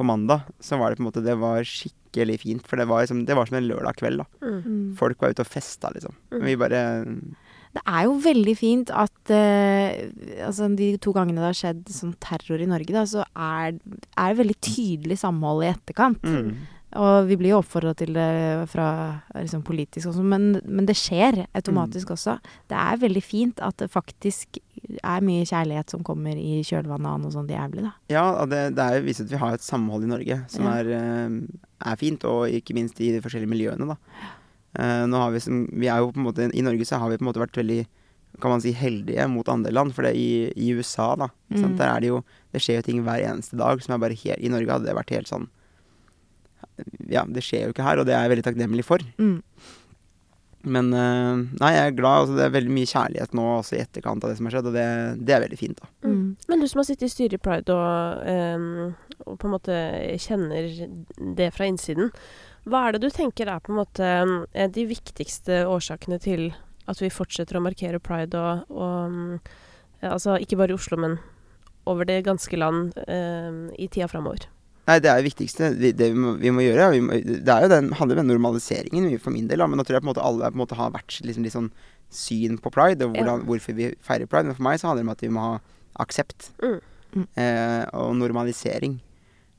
[0.00, 2.66] på mandag, så var det på en måte Det var skikkelig fint.
[2.66, 4.26] For det var, liksom, det var som en lørdag kveld, da.
[4.42, 4.58] Mm.
[4.64, 4.82] Mm.
[4.98, 6.16] Folk var ute og festa, liksom.
[6.32, 6.42] Mm.
[6.48, 6.82] Vi bare
[7.70, 12.16] Det er jo veldig fint at uh, altså de to gangene det har skjedd sånn
[12.18, 13.76] terror i Norge, da, så er,
[14.18, 16.24] er det veldig tydelig samhold i etterkant.
[16.26, 16.48] mm,
[16.98, 18.26] Og vi blir jo oppfordra til det
[18.72, 18.88] fra
[19.36, 22.40] liksom, politisk også, men, men det skjer automatisk også.
[22.66, 24.58] Det er veldig fint at det faktisk
[25.02, 27.92] er mye kjærlighet som kommer i kjølvannet av noe sånt jævlig, da.
[28.12, 30.74] Ja, det, det er jo vist at vi har et samhold i Norge som Ja.
[30.80, 31.38] er, eh,
[31.92, 33.96] er fint, og ikke minst i de forskjellige miljøene, da.
[34.78, 37.10] Eh, nå har vi, som, vi er jo på en måte, I Norge så har
[37.10, 37.86] vi på en måte vært veldig
[38.40, 39.92] kan man si heldige mot andre land.
[39.92, 41.76] For det i, i USA, da, Mm.
[41.76, 42.20] der er det jo
[42.52, 44.94] Det skjer jo ting hver eneste dag som er bare helt I Norge hadde det
[44.94, 45.48] vært helt sånn
[47.10, 49.02] Ja, det skjer jo ikke her, og det er jeg veldig takknemlig for.
[49.18, 49.42] Mm.
[50.62, 52.24] Men eh, nei, jeg er glad.
[52.24, 54.68] Altså, det er veldig mye kjærlighet nå også i etterkant av det som har skjedd,
[54.68, 54.86] og det,
[55.24, 55.90] det er veldig fint, da.
[56.04, 56.26] Mm.
[56.50, 59.80] Men du som har sittet i styret i Pride og, um, og på en måte
[60.20, 60.68] kjenner
[61.38, 62.12] det fra innsiden.
[62.68, 64.12] Hva er det du tenker er på en måte
[64.52, 66.50] eh, de viktigste årsakene til
[66.90, 69.50] at vi fortsetter å markere pride og, og
[70.00, 71.18] Altså ikke bare i Oslo, men
[71.84, 74.46] over det ganske land um, i tida framover?
[74.88, 75.70] Nei, det er det viktigste.
[75.78, 78.22] Det, det vi, må, vi må gjøre, vi må, det er jo den, handler om
[78.24, 79.60] den normaliseringen for min del.
[79.62, 79.68] Da.
[79.70, 81.54] Men da tror jeg på en måte alle på en måte har hvert liksom, litt
[81.54, 81.68] sånn
[82.10, 84.50] syn på pride, og hvordan, hvorfor vi feirer pride.
[84.50, 85.52] Men for meg så handler det om at vi må ha
[86.02, 86.80] aksept Mm.
[87.10, 87.26] Mm.
[87.42, 89.00] eh, og normalisering.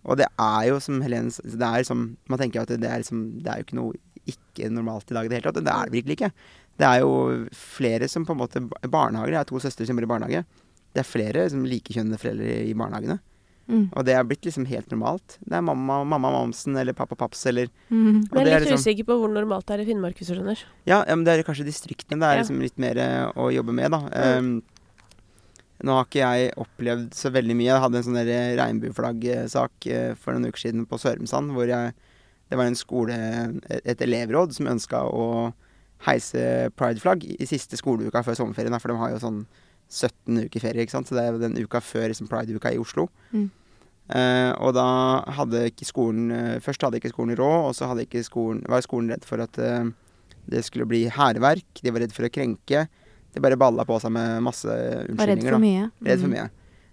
[0.08, 3.26] Og det er jo som Helen det er som, Man tenker at det er, som,
[3.38, 4.00] det er jo ikke noe
[4.32, 5.64] ikke normalt i dag i det hele tatt.
[5.66, 6.32] Det er det virkelig ikke.
[6.82, 7.14] Det er jo
[7.58, 9.34] flere som på en måte Barnehager.
[9.34, 10.44] Jeg har to søstre som jobber i barnehage.
[10.94, 13.18] Det er flere som likekjønnede foreldre i barnehagene.
[13.72, 13.86] Mm.
[13.96, 15.38] Og det er blitt liksom helt normalt.
[15.48, 18.26] Det er mamma, mamma Mamsen eller pappa Paps eller Mm.
[18.32, 20.28] Og Jeg er er litt liksom- usikker på hvor normalt det er i Finnmark, hvis
[20.28, 20.60] du skjønner.
[20.86, 22.42] Ja, ja, men det er kanskje distriktene det er Ja.
[22.44, 24.38] liksom litt mer eh, å jobbe med, da.
[24.38, 24.62] Um,
[25.84, 27.72] nå har ikke jeg opplevd så veldig mye.
[27.72, 31.94] Jeg hadde en sånn der regnbueflaggsak eh, for noen uker siden på Sørumsand, hvor jeg
[32.52, 33.14] Det var en skole,
[33.70, 35.54] et- et elevråd, som ønska å
[36.06, 39.46] heise prideflagg i siste skoleuka før sommerferien, da, for de har jo sånn
[39.90, 41.08] 17 uker ferie, ikke sant.
[41.08, 43.08] Så det er den uka før liksom, prideuka i Oslo.
[43.34, 43.50] Mm.
[44.12, 44.86] Eh, og da
[45.38, 47.88] hadde ikke skolen eh, Først hadde ikke skolen råd, og så
[48.28, 49.86] skolen, var skolen redd for at eh,
[50.52, 51.80] det skulle bli hærverk.
[51.82, 52.88] De var redd for å krenke.
[53.32, 55.60] De bare balla på seg med masse Var redd unnskyldninger.
[55.62, 55.92] mye.
[56.02, 56.10] da.
[56.12, 56.36] Redd for Mm.
[56.36, 56.50] mye.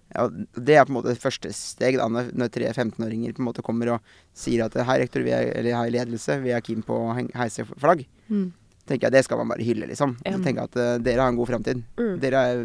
[0.09, 0.23] Ja,
[0.57, 3.91] det er på en måte første steg da, når, tre 15-åringer på en måte kommer
[3.93, 3.99] og
[4.33, 7.65] sier at hei, rektor, vi er, eller hei, ledelse, vi er keen på å heise
[7.77, 8.05] flagg.
[8.29, 8.51] Mm.
[8.89, 10.15] tenker jeg Det skal man bare hylle, liksom.
[10.25, 10.31] Ja.
[10.33, 11.83] Så tenker jeg at dere har en god framtid.
[11.99, 12.19] Mm.
[12.23, 12.63] Dere, er,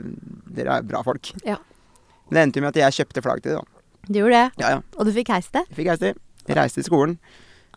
[0.57, 1.35] dere er bra folk.
[1.45, 1.59] Ja.
[2.31, 3.61] Men det endte jo med at jeg kjøpte flagg til dem.
[3.61, 3.74] da.
[4.09, 4.83] Du gjorde det, Ja, ja.
[4.99, 5.65] og du fikk heist det?
[5.71, 6.15] Jeg fikk reise det.
[6.49, 7.19] Jeg reiste til skolen.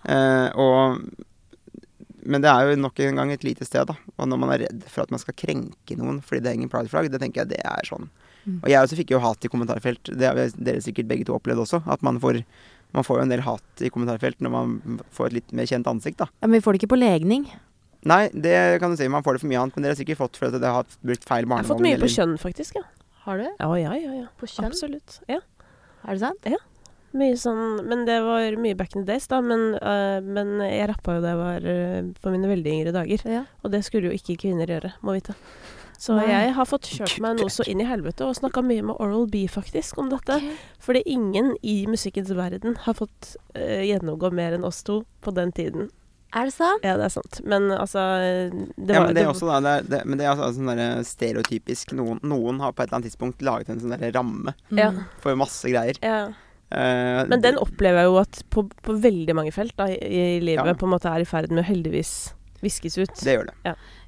[0.08, 1.02] Eh, og
[2.28, 3.94] men det er jo nok en gang et lite sted, da.
[4.20, 7.08] Og når man er redd for at man skal krenke noen fordi det henger prideflagg,
[7.14, 8.10] det tenker jeg det er sånn.
[8.44, 8.58] Mm.
[8.64, 10.12] Og jeg også fikk jo hat i kommentarfelt.
[10.12, 11.80] Det har dere sikkert begge to opplevd også.
[11.88, 12.42] At man får,
[12.98, 15.88] man får jo en del hat i kommentarfelt når man får et litt mer kjent
[15.88, 16.28] ansikt, da.
[16.42, 17.48] Ja, men vi får det ikke på legning.
[18.08, 19.08] Nei, det kan du si.
[19.12, 21.24] Man får det for mye annet, men dere har sikkert fått fordi det har brukt
[21.28, 21.88] feil Jeg har fått barnevogn.
[21.88, 22.76] mye på kjønn, faktisk.
[22.76, 22.84] ja.
[23.24, 23.48] Har du?
[23.48, 24.12] Ja, ja, ja.
[24.24, 24.28] ja.
[24.40, 24.68] På kjønn?
[24.68, 25.22] Absolutt.
[25.32, 25.40] Ja.
[26.08, 26.50] Er det sant?
[27.18, 29.42] Mye sånn Men det var mye back in the days, da.
[29.44, 33.26] Men, uh, men jeg rappa jo da jeg var på mine veldig yngre dager.
[33.28, 33.44] Ja.
[33.64, 35.36] Og det skulle jo ikke kvinner gjøre, må vite.
[35.98, 36.28] Så Nei.
[36.30, 39.26] jeg har fått kjørt meg noe så inn i helvete, og snakka mye med Oral
[39.34, 40.38] B faktisk om dette.
[40.84, 45.56] Fordi ingen i musikkens verden har fått uh, gjennomgå mer enn oss to på den
[45.58, 45.90] tiden.
[46.36, 46.84] Er det sant?
[46.84, 47.40] Ja, det er sant.
[47.48, 48.02] Men altså
[48.76, 50.72] det ja, men det er også da, det er, det, men det er altså sånn
[50.76, 51.94] der stereotypisk.
[51.98, 55.04] Noen, noen har på et eller annet tidspunkt laget en sånn der ramme Mm.
[55.24, 55.98] for masse greier.
[56.04, 56.28] ja.
[56.68, 59.96] Uh, Men den opplever jeg jo at på, på veldig mange felt da, i,
[60.36, 60.74] i livet Ja.
[60.76, 63.14] på en måte er i ferd med å heldigvis viskes ut.
[63.24, 63.56] Det gjør det.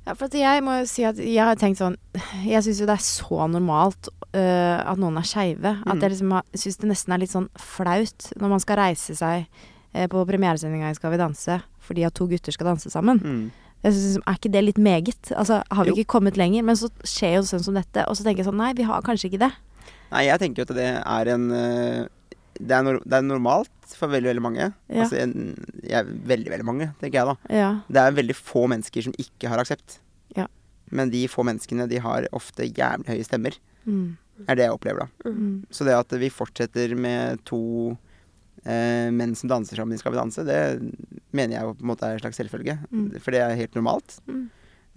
[0.06, 1.96] Ja, for at jeg må jo si at jeg har tenkt sånn
[2.44, 5.72] Jeg syns jo det er så normalt uh, at noen er skeive.
[5.86, 6.02] At Mm.
[6.04, 9.48] jeg liksom syns det nesten er litt sånn flaut når man skal reise seg eh,
[10.10, 13.18] på premieresendinga i Skal vi danse fordi at to gutter skal danse sammen.
[13.24, 13.52] Mm.
[13.84, 15.32] Jeg synes, liksom, Er ikke det litt meget?
[15.32, 15.96] Altså, Har vi Jo.
[15.96, 16.64] ikke kommet lenger?
[16.64, 19.02] Men så skjer jo sånn som dette, og så tenker jeg sånn Nei, vi har
[19.02, 19.52] kanskje ikke det.
[20.12, 22.08] Nei, jeg tenker jo at det er en eh,
[22.60, 24.66] det er, no, det er normalt for veldig, veldig mange.
[24.92, 25.04] Ja.
[25.06, 25.56] Altså, en,
[25.88, 27.36] jeg, veldig, veldig mange, tenker jeg da.
[27.56, 27.70] Ja.
[27.88, 30.00] Det er veldig få mennesker som ikke har aksept.
[30.36, 30.48] Ja.
[30.92, 33.56] Men de få menneskene, de har ofte jævlig høye stemmer.
[33.86, 34.18] Mm.
[34.48, 35.32] Er det jeg opplever, da.
[35.32, 35.66] Mm.
[35.72, 37.62] Så det at vi fortsetter med to
[37.96, 37.98] eh,
[38.64, 40.58] menn som danser sammen i Skal vi danse, det
[41.36, 42.76] mener jeg på en måte er en slags selvfølge.
[42.92, 43.06] Mm.
[43.24, 44.18] For det er helt normalt.
[44.28, 44.48] Mm.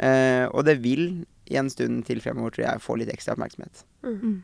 [0.02, 1.04] Eh, og det vil
[1.50, 3.84] i en stund til fremover, tror jeg, få litt ekstra oppmerksomhet.
[4.06, 4.40] Mm.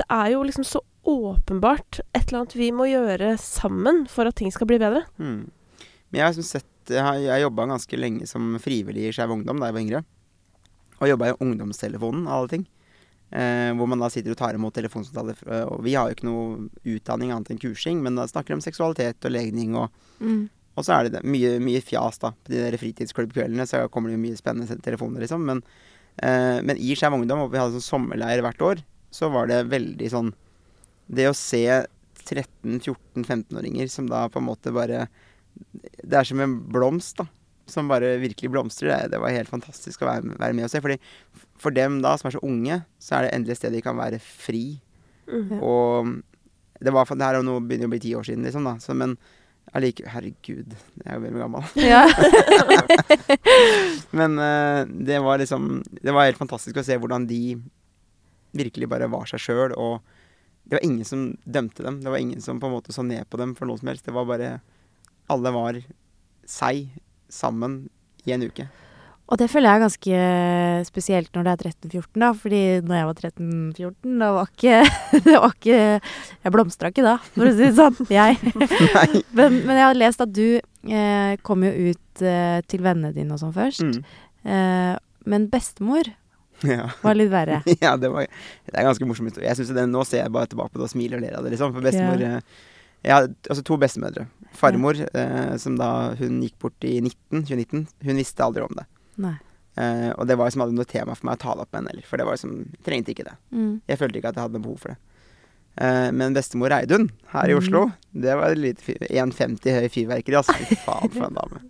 [0.00, 4.38] Det er jo liksom så åpenbart et eller annet vi må gjøre sammen for at
[4.40, 5.04] ting skal bli bedre.
[5.20, 5.50] Mm.
[6.10, 9.60] Men jeg har liksom sett Jeg, jeg jobba ganske lenge som frivillig i Skeiv Ungdom
[9.60, 9.98] da jeg var yngre.
[10.98, 12.64] Og jobba i ungdomstelefonen, av alle ting.
[13.30, 15.38] Eh, hvor man da sitter og tar imot telefonsamtaler.
[15.70, 18.64] Og vi har jo ikke noe utdanning annet enn kursing, men da snakker de om
[18.64, 19.90] seksualitet og legning og
[20.20, 20.50] Mm.
[20.76, 22.30] Og så er det det, mye, mye fjas, da.
[22.32, 25.42] På de der fritidsklubbkveldene så kommer det jo mye spennende telefoner, liksom.
[25.48, 25.62] Men,
[26.22, 29.64] eh, men i Skeiv Ungdom, og vi hadde sånn sommerleir hvert år, så var det
[29.72, 30.32] veldig sånn
[31.10, 31.64] Det å se
[32.22, 35.08] 13-14-15-åringer som da på en måte bare
[35.74, 37.26] Det er som en blomst, da.
[37.66, 38.92] Som bare virkelig blomstrer.
[38.92, 40.80] Det, det var helt fantastisk å være, være med og se.
[40.84, 41.00] Fordi
[41.60, 43.98] for dem da, som er så unge, så er det endelig et sted de kan
[43.98, 44.64] være fri.
[45.30, 45.58] Mm.
[45.60, 46.16] Og
[46.80, 48.66] det var for, det her er jo nå begynner å bli ti år siden, liksom,
[48.66, 48.78] da.
[48.82, 49.16] Så, men
[49.76, 51.66] allikevel herregud, jeg er jo veldig gammel.
[51.78, 52.04] Ja.
[54.18, 57.60] Men uh, det var liksom Det var helt fantastisk å se hvordan de
[58.56, 60.00] virkelig bare var seg sjøl, og
[60.66, 62.00] det var ingen som dømte dem.
[62.02, 64.06] Det var ingen som på en måte så ned på dem for noe som helst.
[64.06, 64.56] Det var bare
[65.30, 65.78] Alle var
[66.50, 66.88] seg
[67.30, 67.84] sammen
[68.26, 68.66] i en uke.
[69.30, 70.20] Og det føler jeg er ganske
[70.88, 72.30] spesielt når det er 13-14, da.
[72.34, 74.78] Fordi når jeg var 13-14, da var ikke
[75.28, 78.00] Det var ikke Jeg blomstra ikke da, for å si det sånn.
[78.10, 78.40] Jeg.
[79.38, 83.36] Men, men jeg har lest at du eh, kom jo ut eh, til vennene dine
[83.36, 83.86] og sånn først.
[83.86, 84.02] Mm.
[84.50, 84.96] Eh,
[85.30, 86.08] men bestemor
[86.66, 86.90] Ja.
[87.04, 87.60] var litt verre.
[87.84, 89.38] ja, det var Det er ganske morsomt.
[89.40, 91.46] Jeg synes det, Nå ser jeg bare tilbake på det og smiler og ler av
[91.46, 91.74] det, liksom.
[91.76, 92.34] For bestemor Ja.
[92.40, 92.68] eh,
[93.06, 94.26] Jeg har altså to bestemødre.
[94.58, 98.88] Farmor, eh, som da hun gikk bort i 19, 2019, hun visste aldri om det.
[99.80, 101.78] Eh, og det var liksom aldri noe tema for meg å ta det opp med
[101.80, 102.06] henne heller.
[102.08, 103.36] For det var liksom Jeg trengte ikke det.
[103.54, 103.72] Mm.
[103.88, 104.98] Jeg følte ikke at jeg hadde noe behov for det.
[105.80, 107.58] Uh, men bestemor Eidun her i Mhm.
[107.62, 110.52] Oslo, det var litt 1,50 høy fyrverkeri, altså.
[110.66, 111.60] Fy faen, for en dame.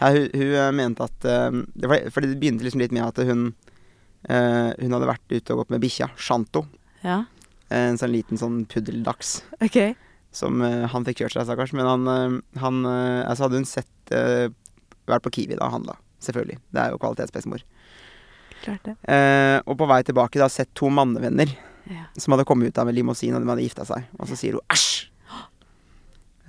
[0.00, 3.04] Ja, hun, hun eh, mente at uh, det var, For det begynte liksom litt med
[3.04, 3.54] at hun
[4.28, 6.64] Hun hadde vært ute og gått med bikkja, Shanto.
[7.04, 7.20] Ja.
[7.70, 9.94] En sånn liten sånn puddeldachs OK.
[10.34, 11.72] som han fikk kjørt seg, stakkars.
[11.72, 15.94] Men han, han Altså hadde hun sett Vært på Kiwi da og handla.
[16.20, 16.58] Selvfølgelig.
[16.74, 17.62] Det er jo kvalitetsbestemor.
[18.64, 18.96] Klart det.
[19.06, 21.52] Eh, og på vei tilbake da sett to mannevenner
[21.88, 22.04] Ja.
[22.18, 24.04] som hadde kommet ut av en limousin, og de hadde gifta seg.
[24.18, 25.06] Og så sier hun 'æsj'.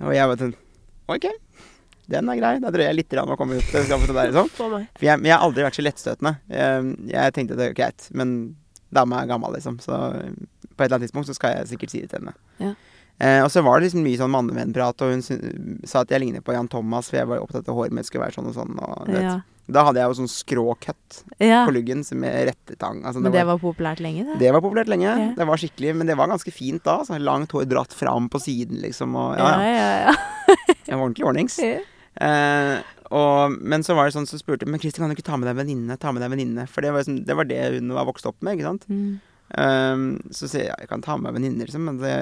[0.00, 0.54] Og jeg vet sånn
[1.08, 1.26] OK,
[2.10, 2.58] den er grei.
[2.62, 3.62] Da drøyer jeg litt med å komme ut.
[3.64, 4.48] Skal det der, liksom.
[4.56, 6.36] For jeg, jeg har aldri vært så lettstøtende.
[6.48, 8.56] Jeg, jeg tenkte det er greit, men
[8.92, 9.78] dama er gammel, liksom.
[9.82, 9.90] Så
[10.76, 12.34] på et eller annet tidspunkt så skal jeg sikkert si det til henne.
[12.58, 12.74] Ja.
[13.20, 15.24] Eh, og så var det liksom mye sånn mannevennprat, og hun
[15.84, 18.24] sa at jeg ligner på Jan Thomas, for jeg var opptatt av håret mitt skulle
[18.24, 18.78] være sånn og sånn.
[18.80, 19.10] Og.
[19.12, 19.34] Ja.
[19.70, 21.62] Da hadde jeg jo sånn skrå cut ja.
[21.68, 23.04] på luggen som med rettetang.
[23.06, 24.38] Altså, Men det var populært lenge, det.
[24.42, 25.06] det var populært lenge.
[25.06, 25.28] Ja.
[25.36, 27.00] Det var skikkelig, men det var ganske fint da.
[27.06, 29.14] Så langt hår dratt fram på siden, liksom.
[29.20, 30.00] Og, Ja, ja, ja.
[30.08, 30.56] ja.
[30.88, 31.60] Jeg var ordentlig ordnings.
[31.60, 32.74] Eh,
[33.14, 35.38] og, men så var det sånn, så spurte jeg Men Kristin, kan du ikke ta
[35.38, 35.96] med deg venninne?
[36.00, 36.66] Ta med deg en venninne.
[36.70, 38.88] For det var, liksom, det var det hun var vokst opp med, ikke sant.
[38.90, 39.18] Mm.
[39.50, 40.02] Eh,
[40.36, 42.14] så sier jeg jeg kan ta med venninner, liksom, men det,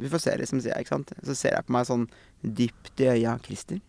[0.00, 0.86] vi får se, liksom, sier jeg.
[0.86, 1.14] ikke sant.
[1.26, 2.06] Så ser jeg på meg sånn
[2.42, 3.38] dypt i øya.
[3.46, 3.82] Christer,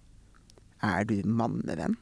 [0.84, 2.00] er du mannevenn?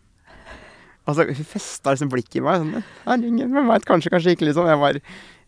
[1.10, 2.62] Og så hun festa liksom blikket i meg.
[2.62, 4.70] sånn, Herregud, hvem veit, kanskje, kanskje ikke, liksom.
[4.70, 5.00] Jeg, var,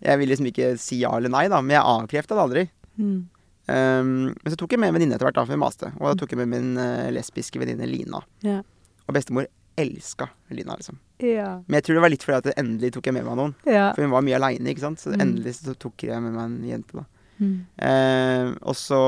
[0.03, 2.65] jeg ville liksom ikke si ja eller nei, da, men jeg avkrefta det aldri.
[2.97, 3.19] Mm.
[3.63, 5.91] Um, men så tok jeg med en venninne etter hvert, da, for vi maste.
[5.99, 8.23] Og da tok jeg med min uh, lesbiske venninne Lina.
[8.45, 8.65] Yeah.
[9.07, 10.97] Og bestemor elska Lina, liksom.
[11.23, 11.61] Ja.
[11.67, 13.55] Men jeg tror det var litt fordi at endelig tok jeg med meg noen.
[13.65, 13.93] ja.
[13.95, 14.99] For hun var mye aleine, ikke sant.
[14.99, 15.21] Så Mm.
[15.21, 17.05] endelig så tok jeg med meg en jente, da.
[17.39, 17.65] Mm.
[17.77, 18.99] Eh, og så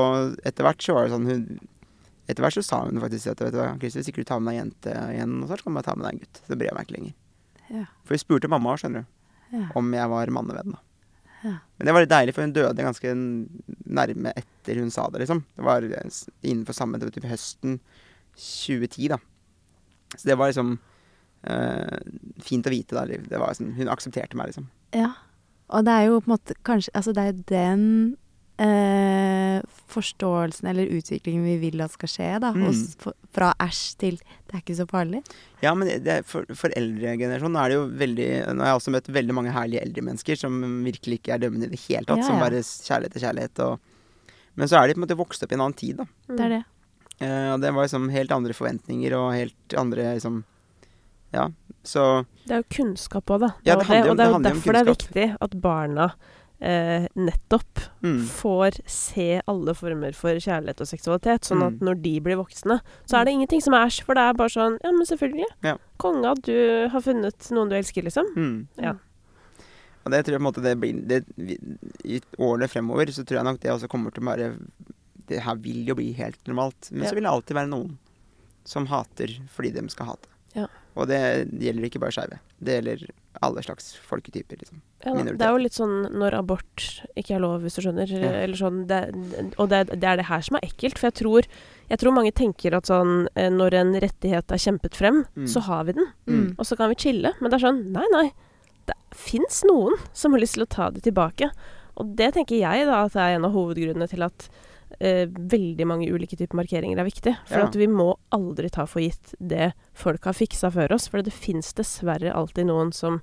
[0.44, 1.60] etter hvert så var det sånn hun
[2.28, 4.40] Etter hvert så sa hun faktisk at vet du hva, Christer, hvis ikke du tar
[4.42, 6.40] med deg en jente igjen, så kan du bare ta med deg en gutt.
[6.42, 7.14] Så bryr jeg meg ikke lenger.
[7.70, 7.84] Ja.
[8.02, 10.72] For hun spurte mamma skjønner du, om jeg var mannevenn.
[10.74, 10.80] da.
[11.44, 11.52] Ja.
[11.78, 13.12] Men det var litt deilig, for hun døde ganske
[13.86, 15.44] nærme etter hun sa det, liksom.
[15.54, 16.10] Det var eh,
[16.42, 17.78] innenfor samme det høsten
[18.34, 19.18] 2010, da.
[20.14, 20.76] Så det var liksom
[21.50, 21.96] uh,
[22.42, 23.06] fint å vite, da.
[23.06, 24.68] Det var liksom, hun aksepterte meg, liksom.
[24.96, 25.14] Ja.
[25.74, 27.80] Og det er jo på en måte kanskje Altså det er den
[28.62, 29.58] uh,
[29.90, 32.52] forståelsen eller utviklingen vi vil at skal skje, da.
[32.54, 32.68] Mm.
[32.68, 35.22] Hos, fra æsj til det er ikke så farlig.
[35.64, 38.94] Ja, men det, det, for, for eldregenerasjonen er det jo veldig Nå har jeg også
[38.94, 42.22] møtt veldig mange herlige eldre mennesker som virkelig ikke er dømmende i det hele tatt.
[42.22, 43.66] Ja, Som bare kjærlighet er kjærlighet.
[43.66, 46.08] Og, men så er de på en måte vokst opp i en annen tid, da.
[46.30, 46.64] Det er det.
[47.20, 50.42] Eh, og det var liksom helt andre forventninger og helt andre liksom
[51.32, 51.48] Ja.
[51.86, 53.48] Så Det er jo kunnskap òg, da.
[53.64, 56.06] Ja, det handler og det er jo derfor det er viktig at barna
[56.60, 61.44] eh, nettopp mm, får se alle former for kjærlighet og seksualitet.
[61.44, 61.84] Sånn at Mm.
[61.88, 64.02] når de blir voksne, så er det ingenting som er æsj.
[64.04, 65.50] For det er bare sånn Ja, men selvfølgelig.
[65.62, 65.76] Ja.
[65.98, 68.26] Konga, du har funnet noen du elsker, liksom.
[68.36, 68.66] mm.
[68.82, 68.94] Ja.
[70.06, 71.24] Og det tror jeg på en måte det blir det,
[72.04, 74.52] I årene fremover så tror jeg nok det også kommer til å bare
[75.28, 76.90] Det her vil jo bli helt normalt.
[76.92, 77.10] Men Ja.
[77.10, 77.98] så vil det alltid være noen
[78.64, 80.28] som hater fordi de skal hate.
[80.54, 80.66] Ja.
[80.96, 81.18] Og det
[81.60, 82.38] gjelder ikke bare skeive.
[82.62, 83.10] Det gjelder
[83.44, 84.78] alle slags folketyper, liksom.
[85.04, 88.08] Ja, det er jo litt sånn når abort ikke er lov, hvis du skjønner.
[88.08, 88.30] Ja.
[88.46, 89.00] Eller sånn, det,
[89.60, 90.96] og det, det er det her som er ekkelt.
[90.98, 91.44] For jeg tror,
[91.90, 95.46] jeg tror mange tenker at sånn eh, når en rettighet er kjempet frem, Mm.
[95.52, 96.08] så har vi den.
[96.26, 96.54] Mm.
[96.58, 97.34] Og så kan vi chille.
[97.42, 98.32] Men det er sånn Nei, nei.
[98.88, 101.50] Det fins noen som har lyst til å ta det tilbake.
[101.98, 104.48] Og det tenker jeg da at det er en av hovedgrunnene til at
[105.00, 107.34] eh, veldig mange ulike typer markeringer er viktig.
[107.48, 107.66] For Ja.
[107.66, 111.08] at vi må aldri ta for gitt det folk har fiksa før oss.
[111.08, 113.20] For det fins dessverre alltid noen som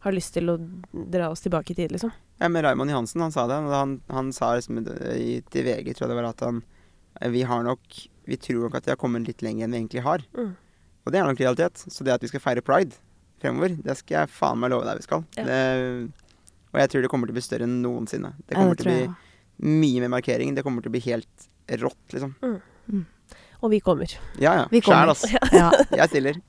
[0.00, 0.58] har lyst til å
[0.92, 2.12] dra oss tilbake i tid, liksom.
[2.38, 3.54] Ja, men Raymond Johansen, han sa det.
[3.54, 6.62] Han, han sa liksom til VG, tror jeg det var, at han
[7.20, 7.80] eh, Vi har nok
[8.26, 10.22] Vi tror nok at vi har kommet litt lenger enn vi egentlig har.
[10.36, 10.54] Mm.
[11.06, 11.78] Og det er nok realitet.
[11.88, 12.94] Så det at vi skal feire pride
[13.40, 15.24] fremover, det skal jeg faen meg love deg vi skal.
[15.36, 15.44] Ja.
[15.44, 16.12] Det,
[16.72, 18.34] og jeg tror det kommer til å bli større enn noensinne.
[18.46, 19.14] Det Ja, kommer det til å bli.
[19.62, 20.54] Mye mer markering.
[20.56, 21.48] Det kommer til å bli helt
[21.80, 22.34] rått, liksom.
[23.64, 24.10] Og vi kommer.
[24.38, 24.66] Ja ja.
[24.70, 24.82] Vi.
[24.84, 25.30] Sjæl, altså.
[25.52, 25.70] Ja.
[26.02, 26.42] Jeg stiller.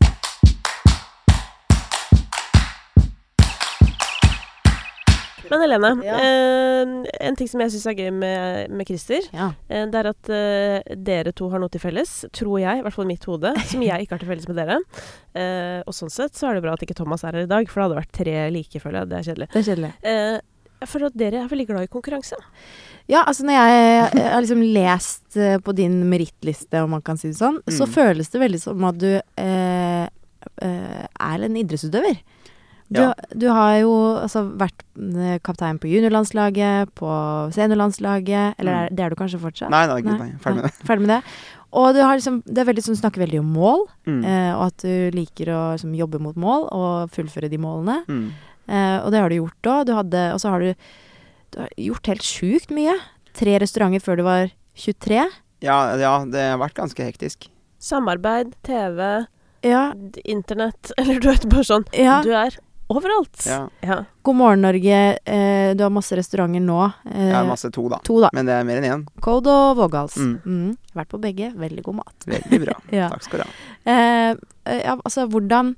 [5.50, 6.15] Men Helene, Ja.
[6.20, 9.54] eh, en ting som jeg syns er gøy med, med Christer, ja.
[9.72, 12.93] eh, det er at eh, dere to har noe til felles, tror jeg, i hvert
[12.93, 14.76] fall i mitt hode, som jeg ikke har til felles med dere.
[15.39, 17.70] Eh, og sånn sett så er det bra at ikke Thomas er her i dag,
[17.72, 19.10] for det hadde vært tre like, føler jeg.
[19.13, 19.50] Det er kjedelig.
[19.54, 19.93] Det er kjedelig.
[20.86, 22.36] Føler at dere er veldig glad i konkurranse.
[23.10, 27.30] Ja, altså når jeg, har liksom lest eh, på din merittliste, om man kan si
[27.32, 27.94] det sånn, så Mm.
[27.94, 30.08] føles det veldig som at du eh,
[30.62, 32.20] eh, er en idrettsutøver.
[32.90, 33.13] Du, Ja.
[33.36, 38.84] du har jo altså vært eh, kaptein på juniorlandslaget, på seniorlandslaget, eller Mm.
[38.86, 39.70] er, det er du kanskje fortsatt?
[39.70, 40.32] Nei, nei, nei.
[40.40, 40.74] Ferdig med det.
[40.88, 41.24] Ferdig med det.
[41.74, 44.24] Og du har liksom, det er veldig sånn, du snakker veldig om mål, Mm.
[44.24, 48.06] eh, og at du liker å liksom, jobbe mot mål og fullføre de målene.
[48.08, 48.32] Mm.
[48.67, 49.91] Eh, og det har du gjort òg.
[50.34, 50.73] Og så har du,
[51.56, 52.95] du har gjort helt sjukt mye.
[53.38, 55.23] Tre restauranter før du var 23.
[55.65, 57.49] Ja, ja, det har vært ganske hektisk.
[57.82, 59.25] Samarbeid, TV,
[59.65, 59.91] Ja.
[60.25, 61.86] internett, eller du vet, bare sånn.
[61.93, 62.19] ja.
[62.25, 62.56] Du er
[62.89, 63.41] overalt.
[63.45, 63.67] Ja.
[63.84, 63.97] Ja.
[64.23, 64.99] God morgen, Norge.
[65.27, 66.77] Eh, du har masse restauranter nå.
[67.12, 67.97] Eh, ja, masse to, da.
[68.08, 68.30] To, da.
[68.38, 69.06] Men det er mer enn én.
[69.21, 70.15] Code og Vågals.
[70.17, 70.38] Mm.
[70.45, 70.75] Mm.
[70.95, 71.49] Vært på begge.
[71.60, 72.27] Veldig god mat.
[72.32, 72.77] Veldig bra.
[72.95, 73.10] Ja.
[73.12, 73.49] Takk skal du ha.
[73.91, 74.30] Eh,
[74.71, 75.73] eh, ja, altså, hvordan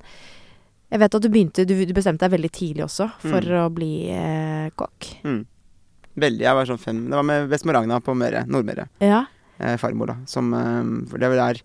[0.89, 3.57] Jeg vet at du begynte Du, du bestemte deg veldig tidlig også for Mm.
[3.61, 5.09] å bli eh, kokk.
[5.23, 5.41] Mm.
[6.19, 6.41] Veldig.
[6.43, 8.45] Jeg var sånn fem Det var med bestemor Ragna på Møre.
[8.49, 8.87] Nordmøre.
[8.99, 9.25] Ja.
[9.59, 10.15] Eh, farmor, da.
[10.25, 11.61] Som eh, For det var der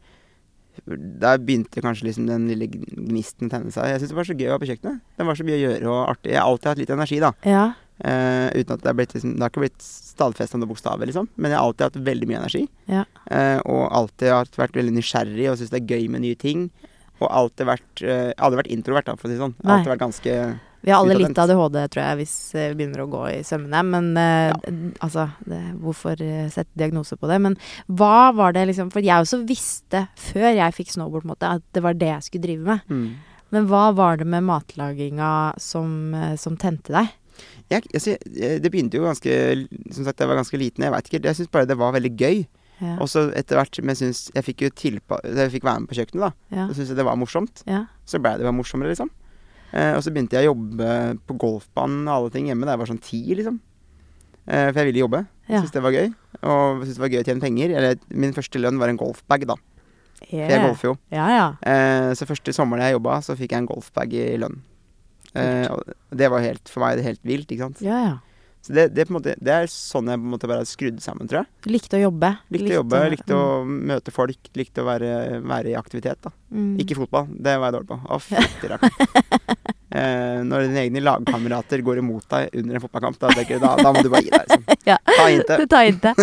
[1.23, 3.87] Der begynte kanskje liksom den lille gnisten å tenne seg.
[3.93, 5.01] Jeg syns det var så gøy å være på kjøkkenet.
[5.17, 6.33] Det var så mye å gjøre og artig.
[6.35, 7.31] Jeg har alltid hatt litt energi, da.
[7.47, 7.65] Ja.
[8.03, 11.29] Eh, uten at det er blitt liksom, Det har ikke blitt stadfesta noen bokstaver, liksom.
[11.39, 12.65] Men jeg har alltid hatt veldig mye energi.
[12.91, 13.05] Ja.
[13.31, 16.67] Eh, og alltid har vært veldig nysgjerrig og syns det er gøy med nye ting.
[17.23, 19.55] Og alltid vært eh, Aldri vært introvert, da, for å si det sånn.
[19.63, 19.77] Nei.
[19.79, 20.33] Alltid vært ganske
[20.85, 23.83] Vi har alle litt ADHD, tror jeg, hvis eh, vi begynner å gå i sømmene.
[23.89, 26.19] Men eh, d- altså, det, hvorfor
[26.53, 27.39] sette diagnose på det?
[27.41, 27.55] Men
[27.89, 31.83] hva var det liksom For jeg også visste, før jeg fikk snowboard, måte, at det
[31.87, 32.85] var det jeg skulle drive med.
[32.91, 33.07] mm.
[33.55, 37.13] Men hva var det med matlaginga som, som tente deg?
[37.71, 39.31] jeg, jeg, Det begynte jo ganske
[39.95, 40.83] Som sagt, jeg var ganske liten.
[40.85, 41.21] Jeg vet ikke.
[41.29, 42.45] Jeg syns bare det var veldig gøy.
[42.81, 42.97] Ja.
[42.99, 45.21] Og så etter hvert Men jeg syns Jeg fikk jo tilpa...
[45.23, 46.31] Jeg fikk være med på kjøkkenet, da.
[46.57, 46.65] Ja.
[46.67, 47.63] Så syntes jeg det var morsomt.
[47.71, 47.85] ja.
[48.05, 49.09] Så blei det bare morsommere, liksom.
[49.73, 50.89] Eh, og så begynte jeg å jobbe
[51.27, 53.61] på golfbanen og alle ting hjemme da jeg var sånn ti, liksom.
[54.47, 55.23] Eh, for jeg ville jobbe.
[55.49, 55.61] Ja.
[55.63, 56.11] Syntes det var gøy.
[56.43, 57.73] Og syntes det var gøy å tjene penger.
[57.79, 59.57] Eller min første lønn var en golfbag, da.
[60.25, 60.95] For jeg golfer jo.
[61.15, 61.47] Ja, ja.
[61.69, 64.61] Eh, så første sommeren jeg jobba, så fikk jeg en golfbag i lønn.
[65.35, 65.83] Eh, og
[66.15, 67.83] det var helt, for meg helt vilt, ikke sant.
[67.85, 68.15] ja, ja.
[68.65, 71.29] Så det, det, måte, det er sånn jeg på en måte bare har skrudd sammen,
[71.29, 71.73] tror jeg.
[71.75, 72.31] Likte å jobbe.
[72.55, 75.11] Likte å jobbe, likte å møte folk, likte å være,
[75.45, 76.23] være i aktivitet.
[76.25, 76.33] da.
[76.49, 76.71] mm.
[76.81, 78.01] Ikke fotball, det var jeg dårlig på.
[78.09, 79.73] Å, fytti rakkeren.
[79.95, 83.93] Eh, når dine egne lagkamerater går imot deg under en fotballkamp, da, tenker da, da
[83.95, 84.49] må du bare gi deg.
[84.49, 84.81] Liksom.
[84.91, 84.99] Ja.
[85.07, 85.61] Ta hintet.
[85.61, 86.15] Det tar inte.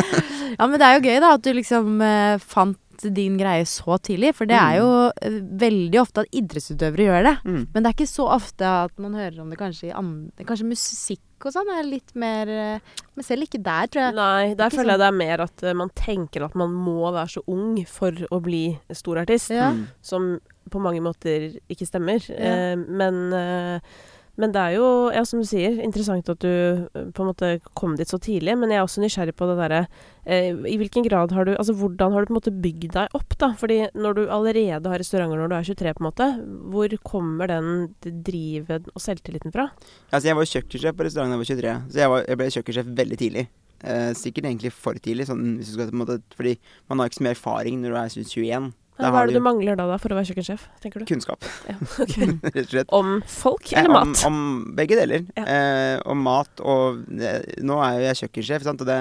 [0.58, 3.98] Ja, men det er jo gøy da at du liksom eh, fant din greie så
[4.04, 4.36] tidlig.
[4.38, 7.36] For det er jo eh, veldig ofte at idrettsutøvere gjør det.
[7.46, 7.64] Mm.
[7.72, 10.68] Men det er ikke så ofte at man hører om det kanskje i andre Kanskje
[10.74, 14.16] musikk og sånn er litt mer eh, Men selv ikke der, tror jeg.
[14.18, 17.00] Nei, der Ikke føler jeg det er mer at eh, man tenker at man må
[17.10, 18.64] være så ung for å bli
[18.96, 19.54] stor artist.
[19.56, 19.72] Ja.
[19.76, 19.86] Mm.
[20.06, 20.32] Som
[20.72, 22.24] på mange måter ikke stemmer.
[22.30, 22.56] Ja.
[22.72, 24.00] Eh, men, eh,
[24.42, 27.52] men det er jo, ja, som du sier, interessant at du eh, på en måte
[27.78, 28.56] kom dit så tidlig.
[28.58, 29.82] Men jeg er også nysgjerrig på det derre
[30.26, 33.18] eh, I hvilken grad har du Altså hvordan har du på en måte bygd deg
[33.18, 33.52] opp, da?
[33.60, 36.30] Fordi når du allerede har restauranter når du er 23, på en måte,
[36.74, 39.70] hvor kommer den drivet og selvtilliten fra?
[40.10, 42.54] Altså, jeg var kjøkkensjef på restauranten da jeg var 23, så jeg, var, jeg ble
[42.58, 43.48] kjøkkensjef veldig tidlig.
[43.82, 46.58] Eh, sikkert egentlig for tidlig, sånn, hvis du skal, på en måte, fordi
[46.92, 48.70] man har ikke så mye erfaring når du er 21.
[49.02, 51.06] Hva er det du mangler da, da for å være kjøkkensjef, tenker du?
[51.10, 51.76] kunnskap, Ja,
[52.54, 52.90] rett og slett.
[52.94, 54.26] Om folk Eh, eller Om, mat?
[54.30, 54.42] om
[54.78, 55.26] begge deler.
[55.38, 55.46] Ja.
[55.46, 58.82] Eh, om mat og eh, Nå er jo jeg kjøkkensjef, sant?
[58.82, 59.00] og det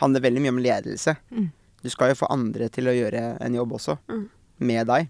[0.00, 1.16] handler veldig mye om ledelse.
[1.30, 1.50] Mm.
[1.82, 4.28] Du skal jo få andre til å gjøre en jobb også, Mm.
[4.60, 5.08] med deg.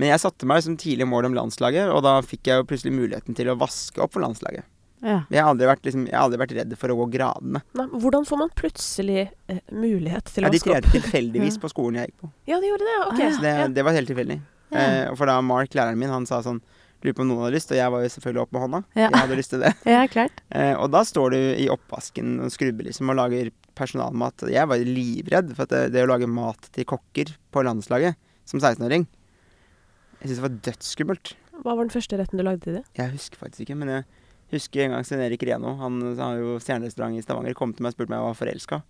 [0.00, 2.94] Men jeg satte meg som tidlig mål om landslaget, og da fikk jeg jo plutselig
[2.96, 4.64] muligheten til å vaske opp for landslaget.
[5.02, 5.18] Ja.
[5.34, 7.62] Jeg har aldri vært, liksom, jeg har aldri vært redd for å gå gradene.
[7.78, 11.98] Nei, hvordan får man plutselig eh, mulighet til Ja, å de trente tilfeldigvis på skolen
[11.98, 12.30] jeg gikk på.
[12.50, 12.98] Ja, de gjorde det?
[13.08, 13.22] Ok.
[13.24, 14.38] Så det, det var helt tilfeldig.
[14.72, 16.62] Eh, for da Mark, læreren min, han sa sånn
[17.02, 18.78] Lurer på om noen hadde lyst, og jeg var jo selvfølgelig opp med hånda.
[18.94, 19.08] Ja.
[19.08, 19.72] Jeg hadde lyst til det.
[19.90, 20.36] ja, klart.
[20.54, 24.44] Eh, og da står du i oppvasken og skrubber liksom og lager personalmat.
[24.46, 28.14] Jeg var livredd for at det, det å lage mat til kokker på landslaget
[28.46, 31.34] som 16-åring Jeg syntes det var dødsskummelt.
[31.58, 32.84] Hva var den første retten du lagde til det?
[32.94, 34.06] Jeg husker faktisk ikke, men jeg
[34.52, 37.92] husker en gang Svein Erik Reno, han har jo stjernerestaurant i Stavanger, kom til meg
[37.92, 38.82] og spurte meg om jeg var forelska.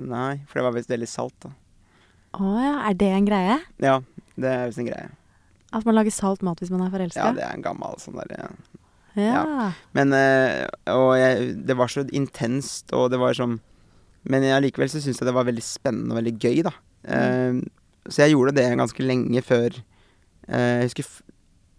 [0.00, 1.50] Nei, for det var visst veldig salt, da.
[2.38, 3.56] Å ja, er det en greie?
[3.82, 3.96] Ja,
[4.38, 5.08] det er visst en greie.
[5.74, 7.30] At man lager salt mat hvis man er forelska?
[7.30, 8.50] Ja, det er en gammel sånn derre
[9.18, 9.70] Ja.
[9.94, 13.56] Men eh, Og jeg, det var så intenst, og det var sånn
[14.26, 16.72] Men jeg, likevel så syns jeg det var veldig spennende og veldig gøy, da.
[17.06, 17.60] Eh,
[18.10, 19.78] så jeg gjorde det ganske lenge før
[20.48, 21.10] eh, Jeg husker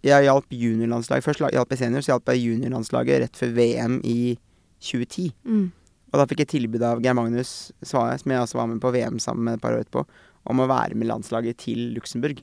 [0.02, 4.34] Jeg hjalp juniorlandslaget Først hjalp jeg senior, så hjalp jeg juniorlandslaget rett før VM i
[4.82, 5.30] 2010.
[5.46, 5.68] Mm.
[6.12, 8.92] Og da fikk jeg tilbud av Geir Magnus Svae, som jeg også var med på
[8.92, 10.04] VM sammen med et par år etterpå,
[10.52, 12.42] om å være med landslaget til Luxembourg.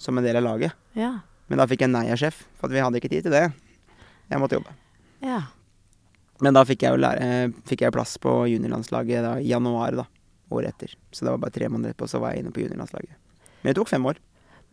[0.00, 0.76] Som en del av laget.
[0.96, 1.18] Ja.
[1.52, 3.46] Men da fikk jeg nei av sjef, for at vi hadde ikke tid til det.
[4.30, 4.76] Jeg måtte jobbe.
[5.26, 5.42] ja.
[6.40, 7.24] Men da fikk jeg jo lære,
[7.68, 10.06] fikk jeg plass på juniorlandslaget da, i januar da,
[10.48, 10.94] året etter.
[11.12, 13.18] Så det var bare tre måneder etterpå, så var jeg inne på juniorlandslaget.
[13.60, 14.16] Men det tok fem år.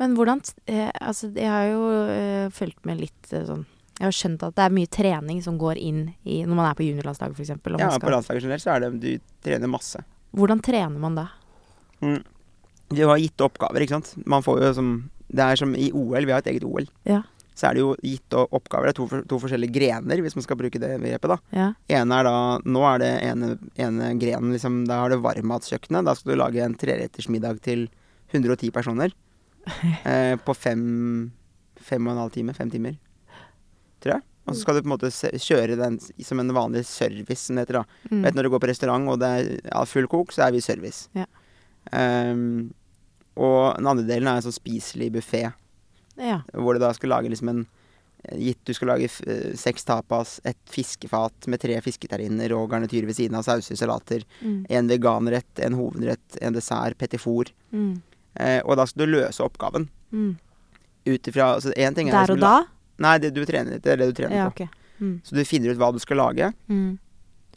[0.02, 3.66] Men hvordan eh, Altså, jeg har jo eh, fulgt med litt eh, sånn
[3.98, 6.78] Jeg har skjønt at det er mye trening som går inn i når man er
[6.78, 7.54] på juniorlandslaget, f.eks.
[7.82, 10.04] Ja, på landslaget generelt så er det du trener masse.
[10.38, 11.30] Hvordan trener man da?
[12.06, 12.22] Mm.
[12.94, 14.14] Du har gitte oppgaver, ikke sant.
[14.30, 14.92] Man får jo som
[15.28, 16.86] Det er som i OL, vi har et eget OL.
[17.10, 17.24] Ja.
[17.58, 18.88] Så er det jo gitte oppgaver.
[18.88, 21.38] Det er to, to forskjellige grener, hvis man skal bruke det begrepet, da.
[21.58, 21.68] Ja.
[21.98, 26.06] ene er da Nå er det ene, ene grenen liksom Da har du varmmatskjøkkenet.
[26.06, 27.88] Da skal du lage en trerettersmiddag til
[28.30, 29.16] 110 personer.
[30.08, 31.32] Eh, på fem
[31.88, 32.54] Fem og en halv time.
[32.58, 32.96] Fem timer.
[34.02, 34.24] Tror jeg.
[34.48, 35.10] Og så skal du på en måte
[35.44, 37.82] kjøre den som en vanlig service, som det heter.
[37.82, 38.24] da Mm.
[38.24, 40.62] Vet Når du går på restaurant og det er ja, full kok, så er vi
[40.64, 41.10] service.
[41.16, 41.26] Ja.
[41.92, 42.74] Um,
[43.38, 45.54] og den andre delen er en sånn spiselig buffé.
[46.18, 46.42] ja.
[46.54, 47.66] Hvor du da skal lage liksom en
[48.34, 53.16] Gitt du skal lage eh, seks tapas, et fiskefat med tre fisketerriner og garnityr ved
[53.16, 54.66] siden av sauser, salater, Mm.
[54.70, 57.46] en veganrett, en hovedrett, en dessert, petit four.
[57.72, 58.02] Mm.
[58.40, 60.38] Eh, og da skal du løse oppgaven Mm.
[61.08, 62.66] ut ifra altså Én ting er Der og da?
[63.00, 64.64] Nei, det du trener, etter, er det du trener Ja, på.
[64.64, 64.70] ok.
[65.02, 65.22] Mm.
[65.24, 66.54] Så du finner ut hva du skal lage.
[66.70, 66.98] Mm.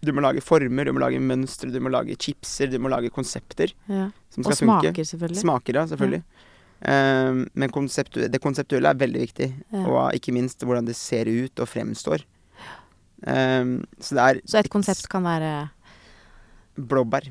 [0.02, 3.10] Du må lage former, du må lage mønstre, du må lage chipser, du må lage
[3.10, 4.10] konsepter Ja.
[4.30, 4.92] som Og skal funke.
[4.92, 5.36] smaker, selvfølgelig.
[5.40, 6.22] Smaker, ja, selvfølgelig.
[6.82, 9.54] Ehm, men konseptu det konseptuelle er veldig viktig.
[9.72, 9.84] Ja.
[9.86, 12.24] Og ikke minst hvordan det ser ut og fremstår.
[13.26, 15.68] Um, så Så et konsept kan være
[16.78, 17.26] Blåbær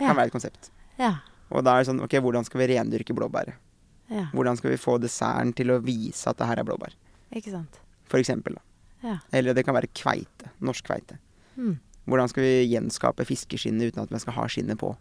[0.00, 0.08] Ja.
[0.08, 0.70] kan være et konsept.
[0.98, 1.14] Ja.
[1.50, 3.62] Og da er det sånn OK, hvordan skal vi rendyrke blåbæret?
[4.12, 4.28] ja.
[4.32, 6.94] Hvordan skal vi få desserten til å vise at det her er blåbær?
[7.34, 7.80] Ikke sant.
[8.06, 8.54] For eksempel.
[8.54, 8.62] Da.
[9.02, 9.16] Ja.
[9.34, 10.52] Eller det kan være kveite.
[10.62, 11.18] Norsk kveite.
[11.56, 11.76] Mm.
[12.06, 14.94] Hvordan skal vi gjenskape fiskeskinnet uten at man skal ha skinnet på?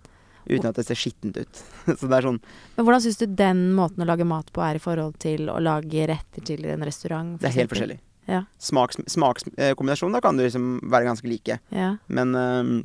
[0.46, 1.62] uten at det ser skittent ut.
[2.00, 2.40] så det er sånn
[2.76, 5.58] Men hvordan syns du den måten å lage mat på er i forhold til å
[5.58, 7.32] lage retter til en restaurant?
[7.42, 7.98] Det er helt forskjellig.
[8.30, 8.44] Ja.
[8.62, 11.60] Smakskombinasjonen da kan du liksom være ganske like.
[11.74, 11.96] Ja.
[12.06, 12.76] Men um,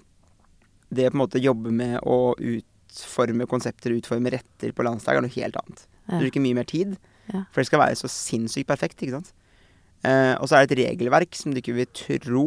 [0.88, 2.34] det å på en måte jobbe med å
[2.90, 5.86] utforme konsepter, utforme retter på landslag, er noe helt annet.
[6.10, 6.96] Du bruker mye mer tid,
[7.30, 9.34] for det skal være så sinnssykt perfekt, ikke sant.
[10.06, 11.90] Eh, og så er det et regelverk som du ikke vil
[12.24, 12.46] tro.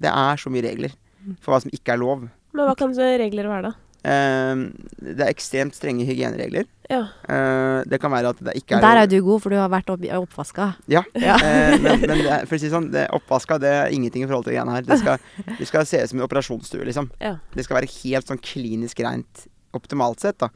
[0.00, 0.94] Det er så mye regler
[1.42, 2.24] for hva som ikke er lov.
[2.56, 3.76] Men hva kan regler være, da?
[3.98, 4.70] Uh,
[5.02, 6.68] det er ekstremt strenge hygieneregler.
[6.88, 7.00] Ja.
[7.26, 9.68] Uh, det kan være at det ikke er Der er du god, for du har
[9.72, 10.70] vært opp, oppvaska.
[10.88, 11.02] Ja.
[11.18, 11.34] Ja.
[11.34, 14.30] uh, men men det for å si det sånn, det oppvaska det er ingenting i
[14.30, 14.86] forhold til det greiene her.
[14.86, 15.18] Det skal,
[15.58, 17.10] det skal se ut som en operasjonsstue, liksom.
[17.20, 17.36] Ja.
[17.52, 20.48] Det skal være helt sånn klinisk reint optimalt sett, da.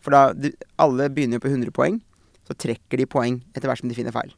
[0.00, 0.50] For da du,
[0.80, 2.00] Alle begynner jo på 100 poeng.
[2.48, 4.32] Så trekker de poeng etter hvert som de finner feil.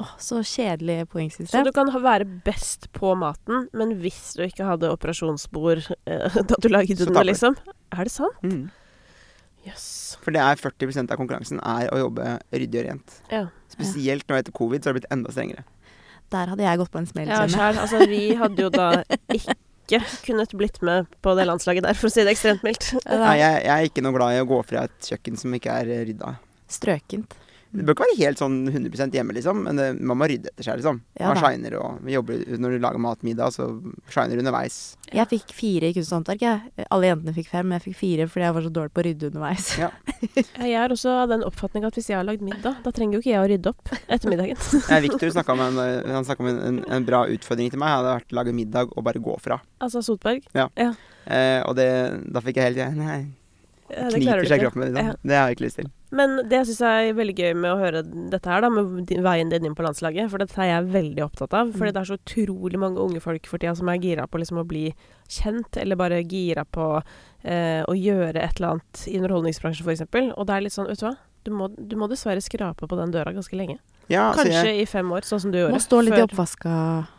[0.00, 1.02] Åh, så kjedelig
[1.50, 6.32] Så du kan ha- være best på maten, men hvis du ikke hadde operasjonsbord eh,
[6.32, 7.56] da du laget Så den, liksom
[7.92, 8.32] Er det sant?
[8.42, 8.70] Mm.
[9.66, 10.16] Yes.
[10.22, 13.18] For det er 40% av konkurransen er å jobbe ryddig og rent.
[13.30, 13.44] Ja.
[13.70, 15.62] Spesielt nå etter covid så har det blitt enda strengere.
[16.32, 17.28] Der hadde jeg gått på en smell.
[17.28, 17.78] Ja, sjæl.
[17.78, 18.88] Altså, vi hadde jo da
[19.36, 19.54] ikke
[20.24, 22.92] kunnet blitt med på det landslaget der, for å si det ekstremt mildt.
[23.06, 25.78] Nei, jeg, jeg er ikke noe glad i å gå fra et kjøkken som ikke
[25.82, 26.36] er rydda.
[26.72, 27.36] Strøkent.
[27.72, 30.66] Det bør ikke være helt sånn 100% hjemme, liksom, men det, man må rydde etter
[30.66, 30.98] seg, liksom.
[31.16, 33.68] Ja man shiner og jobber, Når du lager mat middag, så
[34.12, 34.76] shiner du underveis.
[35.12, 36.44] Jeg fikk fire i kunst og håndverk.
[36.44, 36.86] jeg.
[36.92, 39.06] Alle jentene fikk fem, men jeg fikk fire fordi jeg var så dårlig på å
[39.08, 39.70] rydde underveis.
[39.82, 39.88] Ja.
[40.22, 43.22] Jeg er også av den oppfatning at hvis jeg har lagd middag, da trenger jo
[43.24, 44.60] ikke jeg å rydde opp etter middagen.
[44.92, 47.80] ja, Victor snakka om, en, eh, han snakket om en, en, en bra utfordring til
[47.82, 47.90] meg.
[47.90, 49.58] Jeg hadde vært å lage middag og bare gå fra.
[49.82, 50.46] altså Sotberg.
[50.52, 51.88] Eh, og det,
[52.34, 53.20] da fikk jeg helt Nei,
[53.92, 54.94] Kniper seg i kroppen min.
[54.96, 55.16] Liksom.
[55.22, 55.90] Det har jeg ikke lyst til.
[56.12, 59.48] Men det jeg er veldig gøy med å høre dette her, da, med din, veien
[59.52, 61.72] din inn på landslaget, for dette er jeg veldig opptatt av.
[61.72, 61.94] Fordi Mm.
[61.94, 64.66] det er så utrolig mange unge folk for tida som er gira på liksom å
[64.68, 64.94] bli
[65.28, 67.02] kjent, eller bare gira på
[67.44, 70.32] eh, å gjøre et eller annet i underholdningsbransjen, f.eks.
[70.36, 71.16] Og det er litt sånn, vet du hva.
[71.44, 73.78] Du må, du må dessverre skrape på den døra ganske lenge.
[74.10, 75.74] Ja, Kanskje jeg, i fem år, sånn som du gjorde.
[75.74, 76.72] Må stå litt i oppvaska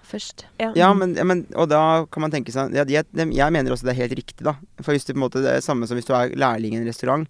[0.07, 0.45] først.
[0.59, 0.71] Ja.
[0.77, 3.93] ja, men, men Og da kan man tenke seg ja, jeg, jeg mener også det
[3.95, 4.53] er helt riktig, da.
[4.83, 6.81] For hvis du på en måte Det er samme som hvis du er lærling i
[6.81, 7.25] en restaurant.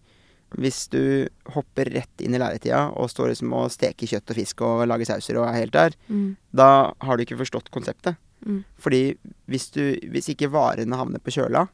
[0.54, 4.62] Hvis du hopper rett inn i læretida og står liksom og steker kjøtt og fisk
[4.66, 6.36] og lager sauser og er helt der, Mm.
[6.54, 6.68] da
[7.02, 8.20] har du ikke forstått konseptet.
[8.46, 8.60] Mm.
[8.78, 9.16] Fordi
[9.50, 9.82] hvis, du,
[10.14, 11.66] hvis ikke varene havner på kjøla,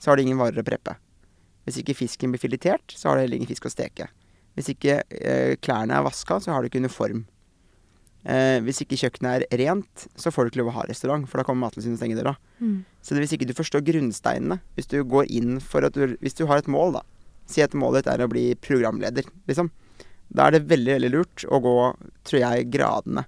[0.00, 0.96] så har du ingen varer å preppe.
[1.66, 4.08] Hvis ikke fisken blir filetert, så har du heller ingen fisk å steke.
[4.56, 7.24] Hvis ikke eh, klærne er vaska, så har du ikke uniform.
[8.22, 11.40] Eh, hvis ikke kjøkkenet er rent, så får du ikke lov å ha restaurant, for
[11.40, 12.34] da kommer Mattilsynet og stenger døra.
[12.60, 12.76] Mm.
[13.02, 16.38] Så det, hvis ikke du forstår grunnsteinene, hvis du går inn for at du Hvis
[16.38, 17.02] du har et mål, da.
[17.50, 19.72] Si at målet ditt er å bli programleder, liksom.
[20.32, 21.76] Da er det veldig, veldig lurt å gå,
[22.24, 23.26] tror jeg, gradene.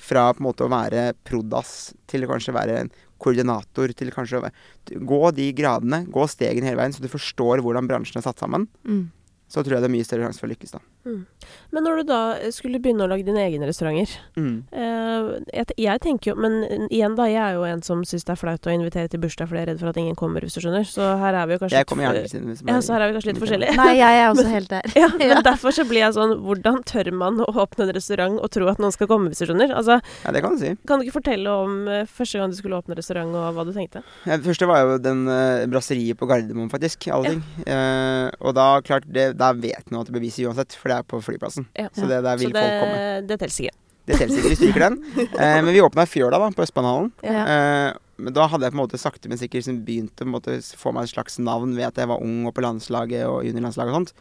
[0.00, 4.44] Fra på en måte å være prodas til å være en koordinator til kanskje å
[4.46, 8.40] være Gå de gradene, gå stegene hele veien, så du forstår hvordan bransjen er satt
[8.40, 8.64] sammen.
[8.88, 9.10] Mm.
[9.50, 10.80] Så tror jeg det er mye større sjanse for å lykkes, da.
[11.04, 12.18] Men når du da
[12.52, 14.64] skulle begynne å lage dine egne restauranter Mm.
[14.72, 17.24] eh, jeg, jeg tenker jo Men eh, igjen, da.
[17.30, 19.66] Jeg er jo en som syns det er flaut å invitere til bursdag fordi jeg
[19.66, 20.84] er redd for at ingen kommer, hvis du skjønner.
[20.88, 23.16] Så her er vi jo kanskje Jeg kommer gjerne litt- Ja, så her er vi
[23.18, 23.76] kanskje litt forskjellige.
[23.80, 24.82] Nei, jeg er også helt der.
[24.96, 25.40] Ja, men Ja.
[25.46, 28.78] derfor så blir jeg sånn Hvordan tør man å åpne en restaurant og tro at
[28.82, 29.72] noen skal komme, hvis du skjønner?
[29.76, 30.74] Altså, Ja, det kan du si.
[30.86, 33.72] Kan du ikke fortelle om uh, første gang du skulle åpne restaurant, og hva du
[33.76, 34.02] tenkte?
[34.26, 37.08] Ja, Det første var jo den uh, brasseriet på Gardermoen, faktisk.
[37.14, 37.42] Alle ting.
[37.66, 41.06] Eh, og da, klart, det, da vet man at det beviser uansett, for det er
[41.06, 41.66] på flyplassen.
[41.78, 41.88] Ja.
[41.96, 43.00] Så det der vil Så det, folk komme.
[43.30, 43.76] det teller ikke.
[44.10, 45.00] Det teller ikke, vi stryker den.
[45.40, 47.12] Eh, men vi åpna i Fjøla, da, på Østbanehallen.
[47.24, 47.42] Ja.
[47.54, 50.58] Eh, men da hadde jeg på en måte sakte, men sikkert liksom begynt å måte
[50.76, 53.94] få meg et slags navn ved at jeg var ung og på landslaget og juniorlandslaget
[53.94, 54.12] og sånt.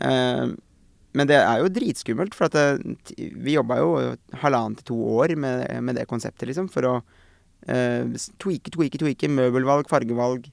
[0.00, 0.54] Eh,
[1.14, 3.90] men det er jo dritskummelt, for at det, vi jobba jo
[4.42, 6.94] halvannen til to år med, med det konseptet, liksom, for å
[7.70, 8.08] eh,
[8.42, 9.30] tweake, tweake, tweake.
[9.30, 10.48] Møbelvalg, fargevalg,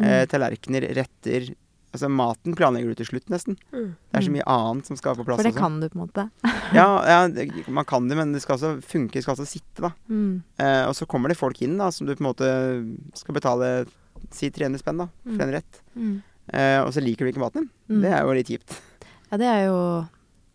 [0.00, 1.50] eh, tallerkener, retter.
[1.92, 3.56] Altså maten planlegger du til slutt, nesten.
[3.74, 3.88] Mm.
[3.98, 5.58] Det er så mye annet som skal på plass For det også.
[5.64, 6.26] kan du på en måte.
[6.78, 9.82] Ja, ja det, man kan det, men det skal også funke, det skal også sitte,
[9.82, 9.90] da.
[10.08, 10.42] Mm.
[10.62, 12.50] Eh, og så kommer det folk inn da, som du på en måte
[13.18, 13.70] skal betale
[14.30, 15.42] si 300 spenn da, for Mm.
[15.48, 15.80] en rett.
[15.96, 16.14] Mm.
[16.52, 17.70] Eh, og så liker du ikke maten din.
[17.90, 18.00] Mm.
[18.04, 18.78] Det er jo litt kjipt.
[19.30, 19.80] Ja, det er jo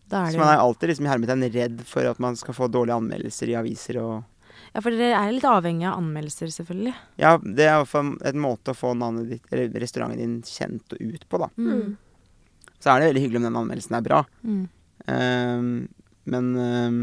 [0.08, 2.68] Da er Så man er alltid liksom i hermetegn redd for at man skal få
[2.70, 4.22] dårlige anmeldelser i aviser og
[4.76, 6.92] Ja, for dere er litt avhengig av anmeldelser, selvfølgelig.
[7.16, 10.34] Ja, det er i hvert fall en måte å få navnet ditt, eller restauranten din
[10.44, 11.48] kjent og ut på, da.
[11.56, 11.94] Mm.
[12.76, 14.18] Så er det veldig hyggelig om den anmeldelsen er bra.
[14.44, 14.66] Mm.
[15.06, 15.70] Um,
[16.28, 16.98] men um,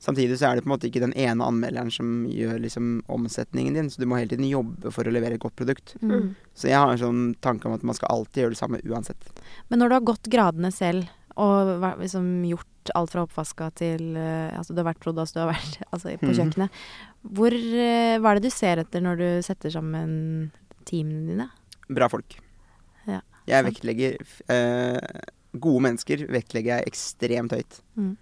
[0.00, 3.76] samtidig så er det på en måte ikke den ene anmelderen som gjør liksom omsetningen
[3.76, 5.98] din, så du må hele tiden jobbe for å levere et godt produkt.
[6.00, 6.14] Mm.
[6.14, 6.32] Mm.
[6.56, 9.44] Så jeg har en sånn tanke om at man skal alltid gjøre det samme uansett.
[9.68, 14.52] Men når du har gått gradene selv og liksom gjort alt fra oppvaska til eh,
[14.58, 16.36] Altså du har vært prodas, du har vært altså, på Mhm.
[16.38, 16.70] kjøkkenet.
[17.34, 20.50] Hvor, eh, hva er det du ser etter når du setter sammen
[20.88, 21.48] teamene dine?
[21.90, 22.38] Bra folk.
[23.06, 23.20] Ja.
[23.48, 24.16] Jeg vektlegger
[24.52, 25.20] eh,
[25.58, 27.78] Gode mennesker vektlegger jeg ekstremt høyt.
[27.96, 28.16] Mm.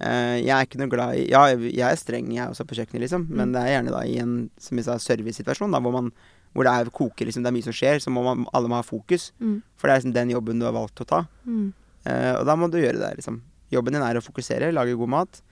[0.00, 2.74] Eh, jeg er ikke noe glad i Ja, jeg er streng, jeg er også på
[2.78, 3.26] kjøkkenet, liksom.
[3.28, 3.52] Men Mm.
[3.52, 6.10] det er gjerne da i en som jeg sa, servicesituasjon, da, hvor, man,
[6.54, 8.76] hvor det er koker, liksom, det er mye som skjer, så må man, alle må
[8.80, 9.30] ha fokus.
[9.40, 9.62] Mm.
[9.76, 11.20] For det er liksom den jobben du har valgt å ta.
[11.46, 11.72] Mm.
[12.06, 13.42] Eh, og da må du gjøre det, liksom.
[13.70, 15.42] Jobben din er å fokusere, lage god mat.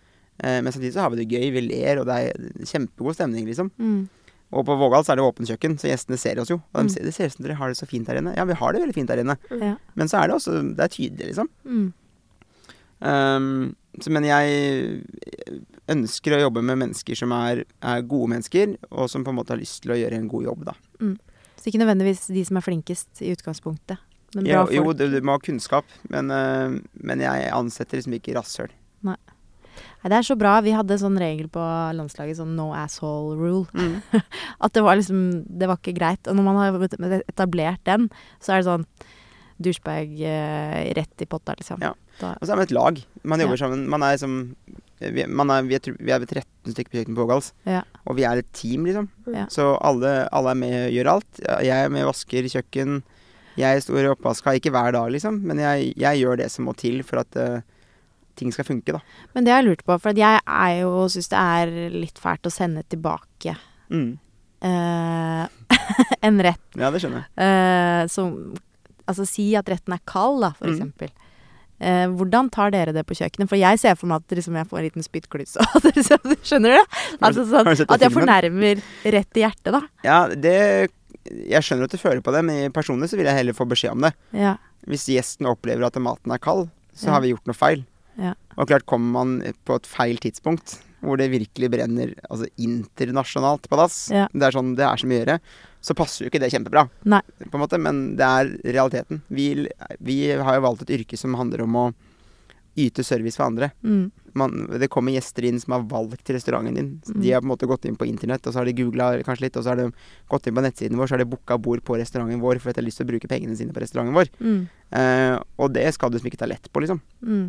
[0.43, 3.47] Eh, men samtidig så har vi det gøy, vi ler, og det er kjempegod stemning,
[3.47, 3.71] liksom.
[3.79, 4.09] Mm.
[4.49, 6.57] Og på Vågal så er det åpent kjøkken, så gjestene ser oss jo.
[6.73, 6.87] Og Mm.
[6.89, 8.35] de ser, det ser ut som dere har det så fint her inne.
[8.37, 9.37] Ja, vi har det veldig fint her inne.
[9.51, 9.75] Ja.
[9.95, 11.49] Men så er det også Det er tydelig, liksom.
[11.67, 11.93] Mm.
[13.01, 15.05] Um, så, men jeg
[15.89, 19.55] ønsker å jobbe med mennesker som er, er gode mennesker, og som på en måte
[19.55, 20.75] har lyst til å gjøre en god jobb, da.
[21.59, 23.99] Så ikke nødvendigvis de som er flinkest i utgangspunktet,
[24.35, 24.77] men bra Jo, folk.
[24.77, 28.73] jo du, du må ha kunnskap, men, uh, men jeg ansetter liksom ikke rasshøl.
[29.07, 29.17] Nei,
[30.11, 30.57] det er så bra.
[30.65, 31.63] Vi hadde sånn regel på
[31.97, 33.67] landslaget, sånn no asshole rule.
[33.75, 34.01] Mm.
[34.65, 36.29] At det var liksom Det var ikke greit.
[36.31, 38.09] Og når man har etablert den,
[38.43, 38.87] så er det sånn
[39.59, 41.83] douchebag eh, rett i potta, liksom.
[41.83, 41.91] Ja.
[42.23, 43.01] Og så er man et lag.
[43.27, 43.63] Man jobber Ja.
[43.67, 43.89] sammen.
[43.91, 44.37] Man er liksom
[44.99, 47.85] vi, man er, vi, er, vi er 13 stykker på kjøkkenet på Ågals, ja.
[48.03, 49.07] og vi er et team, liksom.
[49.31, 49.45] Ja.
[49.47, 51.43] Så alle, alle er med og gjør alt.
[51.63, 52.97] Jeg er med og vasker kjøkken.
[53.59, 56.77] Jeg står i oppvaska, ikke hver dag, liksom, men jeg, jeg gjør det som må
[56.79, 57.59] til for at uh,
[58.39, 59.01] ting skal funke, da.
[59.35, 62.47] Men det har jeg lurt på, for jeg er jo syns det er litt fælt
[62.47, 63.57] å sende tilbake
[63.91, 64.19] Mm.
[64.63, 65.47] uh,
[66.27, 67.31] en rett Ja, det skjønner jeg.
[67.41, 68.35] Uh, som
[69.09, 70.75] Altså si at retten er kald, da, for Mm.
[70.77, 71.09] eksempel.
[71.81, 73.49] Eh, hvordan tar dere det på kjøkkenet?
[73.49, 75.55] For jeg ser for meg at liksom, jeg får en liten spyttkluss.
[76.49, 76.97] Skjønner du?
[77.23, 78.83] Altså, sånn, at jeg fornærmer
[79.15, 79.81] rett i hjertet, da.
[80.05, 80.91] Ja, det
[81.49, 83.93] Jeg skjønner at du føler på det, men personlig så vil jeg heller få beskjed
[83.97, 84.13] om det.
[84.33, 84.57] Ja.
[84.89, 87.13] Hvis gjesten opplever at maten er kald, så Ja.
[87.17, 87.85] har vi gjort noe feil.
[88.19, 88.35] Ja.
[88.57, 93.77] Og klart kommer man på et feil tidspunkt, hvor det virkelig brenner altså internasjonalt på
[93.79, 94.27] dass, Ja.
[94.33, 95.41] det er sånn det er så mye å gjøre,
[95.81, 96.89] så passer jo ikke det kjempebra.
[97.05, 97.21] Nei.
[97.51, 99.23] På en måte, men det er realiteten.
[99.31, 99.69] Vi,
[100.01, 101.95] vi har jo valgt et yrke som handler om å
[102.79, 103.71] yte service for andre.
[103.83, 104.09] Mm.
[104.39, 106.91] Man, det kommer gjester inn som har valgt restauranten din.
[107.09, 107.21] Mm.
[107.23, 109.49] De har på en måte gått inn på internett, og så har de googla kanskje
[109.49, 109.89] litt, og så har de
[110.31, 112.79] gått inn på nettsiden vår, så har de booka bord på restauranten vår for at
[112.79, 114.33] de har lyst til å bruke pengene sine på restauranten vår.
[114.39, 114.61] Mm.
[115.01, 117.03] Eh, og det skal du som ikke ta lett på, liksom.
[117.23, 117.47] Mm.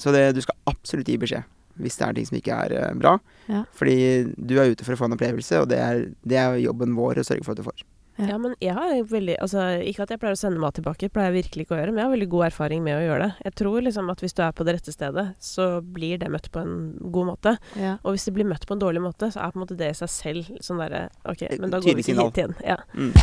[0.00, 2.90] Så det, du skal absolutt gi beskjed hvis det er ting som ikke er eh,
[2.98, 3.14] bra.
[3.48, 3.62] Ja.
[3.76, 3.96] Fordi
[4.36, 7.22] du er ute for å få en opplevelse, og det er, det er jobben vår
[7.22, 7.84] å sørge for at du får.
[8.28, 8.38] Ja.
[8.40, 11.44] Men jeg har veldig altså, Ikke at jeg pleier å sende mat tilbake, pleier jeg
[11.44, 13.46] virkelig ikke å gjøre, men jeg har veldig god erfaring med å gjøre det.
[13.48, 15.68] Jeg tror liksom at hvis du er på det rette stedet, så
[15.98, 17.56] blir det møtt på en god måte.
[17.80, 17.96] Ja.
[18.04, 19.92] Og hvis det blir møtt på en dårlig måte, så er på en måte det
[19.94, 22.58] i seg selv sånn derre OK, men da går vi ikke hit igjen.
[22.66, 22.80] Ja.
[22.94, 23.14] Mm.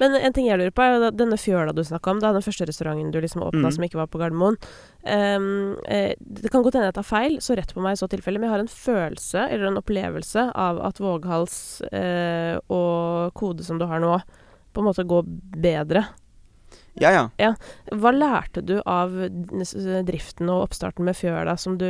[0.00, 2.66] Men en ting jeg lurer på, er denne fjøla du snakka om, da, den første
[2.68, 3.72] restauranten du liksom åpna Mm.
[3.72, 4.58] som ikke var på Gardermoen.
[5.06, 5.76] Um,
[6.20, 8.50] det kan godt hende jeg tar feil, så rett på meg i så tilfelle, men
[8.50, 13.86] jeg har en følelse eller en opplevelse av at Våghals eh, og kode som du
[13.86, 14.20] har nå,
[14.72, 15.24] på en måte går
[15.56, 16.04] bedre.
[17.00, 17.50] Ja, ja.
[17.92, 19.12] Hva lærte du av
[20.06, 21.84] driften og oppstarten med fjøla som du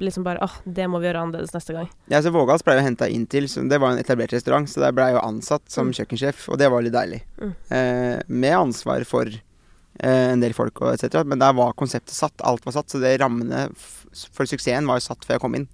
[0.00, 1.88] liksom bare åh, det må vi gjøre annerledes neste gang?
[2.12, 4.80] ja så Vågals ble jo henta inn til så Det var en etablert restaurant, så
[4.84, 5.94] der ble jeg jo ansatt som Mm.
[5.98, 7.22] kjøkkensjef, og det var litt deilig.
[7.40, 7.54] Mm.
[7.70, 11.24] Eh, med ansvar for eh, en del folk og etc.
[11.26, 12.32] Men der var konseptet satt.
[12.46, 12.88] Alt var satt.
[12.88, 15.66] Så det rammene for suksessen var jo satt før jeg kom inn.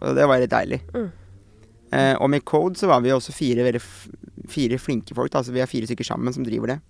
[0.00, 0.80] Og det var litt deilig.
[0.94, 1.10] Mm.
[1.92, 3.78] Eh, og med Code så var vi også fire,
[4.48, 5.30] fire flinke folk.
[5.30, 5.38] Da.
[5.44, 6.80] Altså vi er fire stykker sammen som driver det.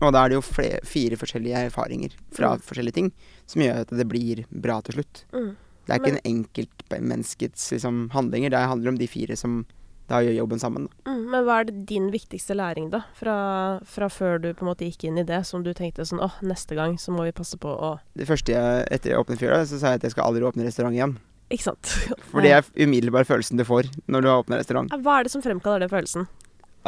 [0.00, 2.60] Og da er det jo fle fire forskjellige erfaringer fra Mm.
[2.62, 3.12] forskjellige ting
[3.46, 5.24] som gjør at det blir bra til slutt.
[5.32, 5.56] Mm.
[5.88, 6.44] Det er ikke en
[6.88, 8.50] enkeltmenneskets liksom, handlinger.
[8.50, 9.64] Det handler om de fire som
[10.08, 10.86] da gjør jobben sammen.
[11.04, 11.10] Da.
[11.12, 13.02] Mm, men hva er din viktigste læring, da?
[13.18, 16.22] Fra, fra før du på en måte gikk inn i det, som du tenkte sånn
[16.24, 19.38] åh, neste gang så må vi passe på å Det første jeg, etter jeg åpnet
[19.42, 21.18] Fjøla, så sa jeg at jeg skal aldri åpne restaurant igjen.
[21.50, 21.92] Ikke sant?
[22.30, 24.88] For det er umiddelbar følelsen du får når du har åpna restaurant.
[25.04, 26.28] Hva er det som fremkaller den følelsen?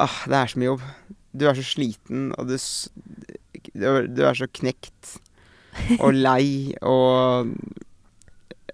[0.00, 0.82] Ah, det er så mye jobb.
[1.32, 5.14] Du er så sliten, og du, du, er, så knekt
[6.00, 7.54] og lei og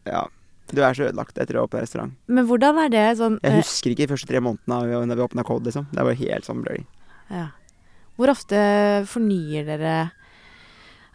[0.06, 0.26] Ja.
[0.66, 2.14] Du er så ødelagt etter å ha åpna restaurant.
[2.26, 5.22] Men hvordan er det sånn Jeg eh, husker ikke de første tre månedene da vi
[5.22, 5.86] åpna Code, liksom.
[5.94, 6.82] Det var helt sånn blurry.
[7.30, 7.52] ja.
[8.16, 8.58] Hvor ofte
[9.06, 9.94] fornyer dere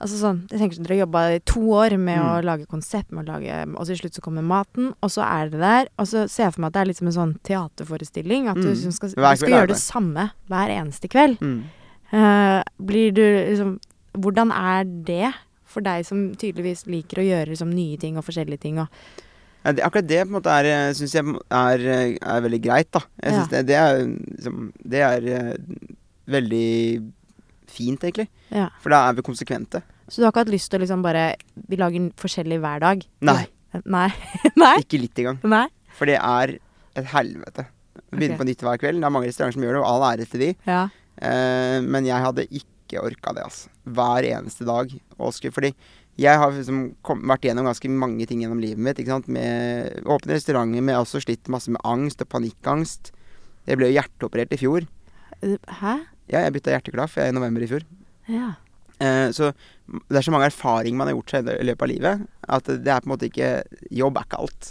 [0.01, 2.45] Altså sånn, jeg tenker sånn, Dere har jobba i to år med å Mm.
[2.45, 5.59] lage konsept, med å lage, og til slutt så kommer maten, og så er det
[5.59, 5.87] der.
[5.99, 8.47] Og så ser jeg for meg at det er litt som en sånn teaterforestilling.
[8.49, 8.73] At du, Mm.
[8.73, 9.77] liksom skal, du skal gjøre det.
[9.77, 11.37] samme hver eneste kveld.
[11.39, 11.63] Mm.
[12.13, 13.79] Uh, blir du liksom
[14.17, 15.33] Hvordan er det
[15.63, 18.77] for deg som tydeligvis liker å gjøre liksom, nye ting og forskjellige ting?
[18.79, 18.87] Og,
[19.63, 22.99] Ja, det, akkurat det på en måte er syns jeg er, er veldig greit, da.
[23.23, 23.37] Jeg Ja.
[23.39, 25.57] synes det, det er liksom Det er eh,
[26.27, 27.11] veldig
[27.73, 28.27] fint, egentlig.
[28.53, 28.69] ja.
[28.83, 29.83] For da er vi konsekvente.
[30.11, 31.37] Så du har ikke hatt lyst til å liksom bare
[31.71, 33.03] Vi lager forskjellig hver dag?
[33.23, 33.45] Nei.
[33.85, 34.09] Nei.
[34.59, 34.73] Nei?
[34.83, 35.39] Ikke litt engang.
[35.47, 35.67] Nei?
[35.95, 36.57] For det er
[36.99, 37.67] et helvete.
[38.11, 38.41] Begynne okay.
[38.41, 38.99] på nytt hver kveld.
[38.99, 40.51] Det er mange restauranter som gjør det, og all ære til de.
[40.67, 40.83] Ja.
[41.15, 43.71] Eh, men jeg hadde ikke orka det, altså.
[43.87, 44.91] Hver eneste dag.
[45.15, 45.71] Også, fordi
[46.19, 48.99] jeg har liksom kom, vært gjennom ganske mange ting gjennom livet mitt.
[48.99, 49.31] Ikke sant?
[49.31, 53.13] Med åpne restauranter, men jeg har også slitt masse med angst og panikkangst.
[53.69, 54.87] Jeg ble jo hjerteoperert i fjor.
[55.41, 55.95] Hæ?
[56.31, 57.85] Ja, jeg bytta hjerteklaff jeg, i november i fjor.
[58.31, 58.53] Ja.
[59.01, 59.51] Eh, så
[60.09, 62.27] det er så mange erfaringer man har gjort seg i løpet av livet,
[62.57, 63.49] at det er på en måte ikke
[63.91, 64.69] Jobb er ikke alt.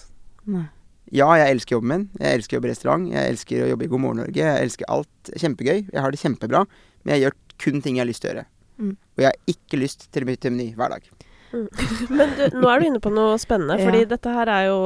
[0.51, 0.67] Nei.
[1.11, 2.05] Ja, jeg elsker jobben min.
[2.21, 3.09] Jeg elsker å jobbe i restaurant.
[3.11, 4.45] Jeg elsker å jobbe i God morgen Norge.
[4.47, 5.31] Jeg elsker alt.
[5.35, 5.81] Kjempegøy.
[5.91, 6.61] Jeg har det kjempebra.
[7.03, 7.35] Men jeg gjør
[7.65, 8.45] kun ting jeg har lyst til å gjøre.
[8.79, 8.93] Mm.
[8.95, 11.09] Og jeg har ikke lyst til å bytte meny hver dag.
[12.15, 14.11] Men du, nå er du inne på noe spennende, fordi Ja.
[14.15, 14.79] dette her er jo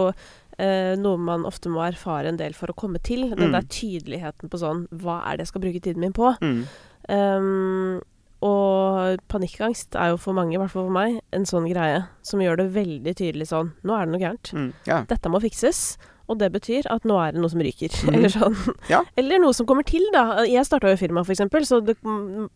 [0.59, 3.31] eh, noe man ofte må erfare en del for å komme til.
[3.35, 3.53] Den Mm.
[3.53, 6.37] der tydeligheten på sånn Hva er det jeg skal bruke tiden min på?
[6.41, 6.67] Mm.
[7.09, 8.01] Um,
[8.45, 12.41] og panikkangst er jo for mange, i hvert fall for meg, en sånn greie som
[12.41, 14.53] gjør det veldig tydelig sånn Nå er det noe gærent.
[14.53, 14.73] Mm.
[14.87, 15.05] Ja.
[15.09, 15.97] Dette må fikses.
[16.31, 17.93] Og det betyr at nå er det noe som ryker.
[17.93, 18.15] mm.
[18.15, 18.57] Eller sånn.
[18.89, 19.03] Ja.
[19.21, 20.45] Eller noe som kommer til, da.
[20.49, 21.97] Jeg starta jo firma, f.eks., så det,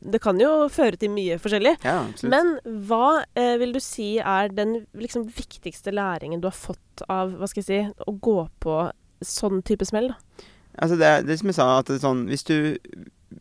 [0.01, 1.77] det kan jo føre til mye forskjellig.
[1.85, 1.99] ja.
[2.29, 2.57] Men
[2.89, 7.49] hva eh, vil du si er den liksom, viktigste læringen du har fått av hva
[7.51, 8.79] skal jeg si, å gå på
[9.25, 10.13] sånn type smell?
[10.13, 10.49] da?
[10.79, 12.77] Altså det, det som jeg sa, at sånn Hvis du,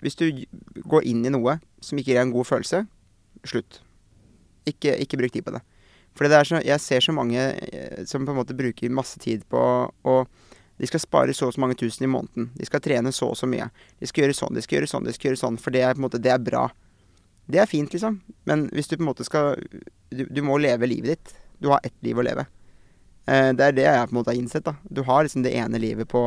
[0.01, 0.25] hvis du
[0.89, 2.84] går inn i noe som ikke gir deg en god følelse,
[3.47, 3.82] slutt.
[4.67, 5.61] Ikke, ikke bruk tid på det.
[6.18, 9.20] For det er så, jeg ser så mange eh, som på en måte bruker masse
[9.22, 10.20] tid på å
[10.78, 12.51] De skal spare så og så mange tusen i måneden.
[12.53, 13.65] De skal trene så og så mye.
[13.97, 15.57] De skal gjøre sånn, de skal gjøre sånn, de skal gjøre sånn.
[15.57, 16.68] For det er på en måte Det er bra.
[17.49, 18.20] Det er fint, liksom.
[18.45, 19.57] Men hvis du på en måte skal
[20.13, 21.34] Du, du må leve livet ditt.
[21.57, 22.45] Du har ett liv å leve.
[23.26, 24.70] Eh, det er det jeg på en måte har innsett.
[24.70, 26.22] da Du har liksom det ene livet på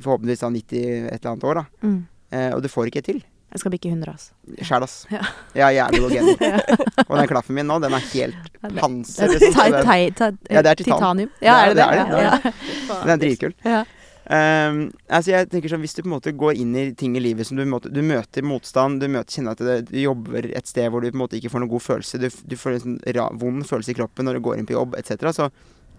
[0.00, 0.78] forhåpentligvis da 90
[1.10, 1.64] et eller annet år, da.
[1.82, 1.98] Mm.
[2.30, 3.20] Eh, og du får ikke til.
[3.52, 4.30] Jeg skal bikke 100, altså.
[4.64, 4.94] Sjæl, ass.
[5.12, 5.22] Ja.
[5.54, 6.60] Jeg er jævlig god gener.
[7.08, 9.28] Og den klaffen min nå, den er helt panser.
[9.28, 10.94] Det er liksom, det er titan.
[10.96, 11.34] Titanium.
[11.44, 11.88] Ja, er det det?
[11.92, 12.54] Det er det,
[12.94, 13.58] Den er dritkul.
[13.64, 13.82] ja.
[14.22, 17.20] Um, altså jeg tenker sånn, Hvis du på en måte går inn i ting i
[17.20, 20.70] livet som du, måte, du møter motstand, du møter, kjenner at du, du jobber et
[20.70, 22.84] sted hvor du på en måte ikke får noen god følelse, du, du får en
[22.84, 25.50] sånn vond følelse i kroppen når du går inn på jobb etc., så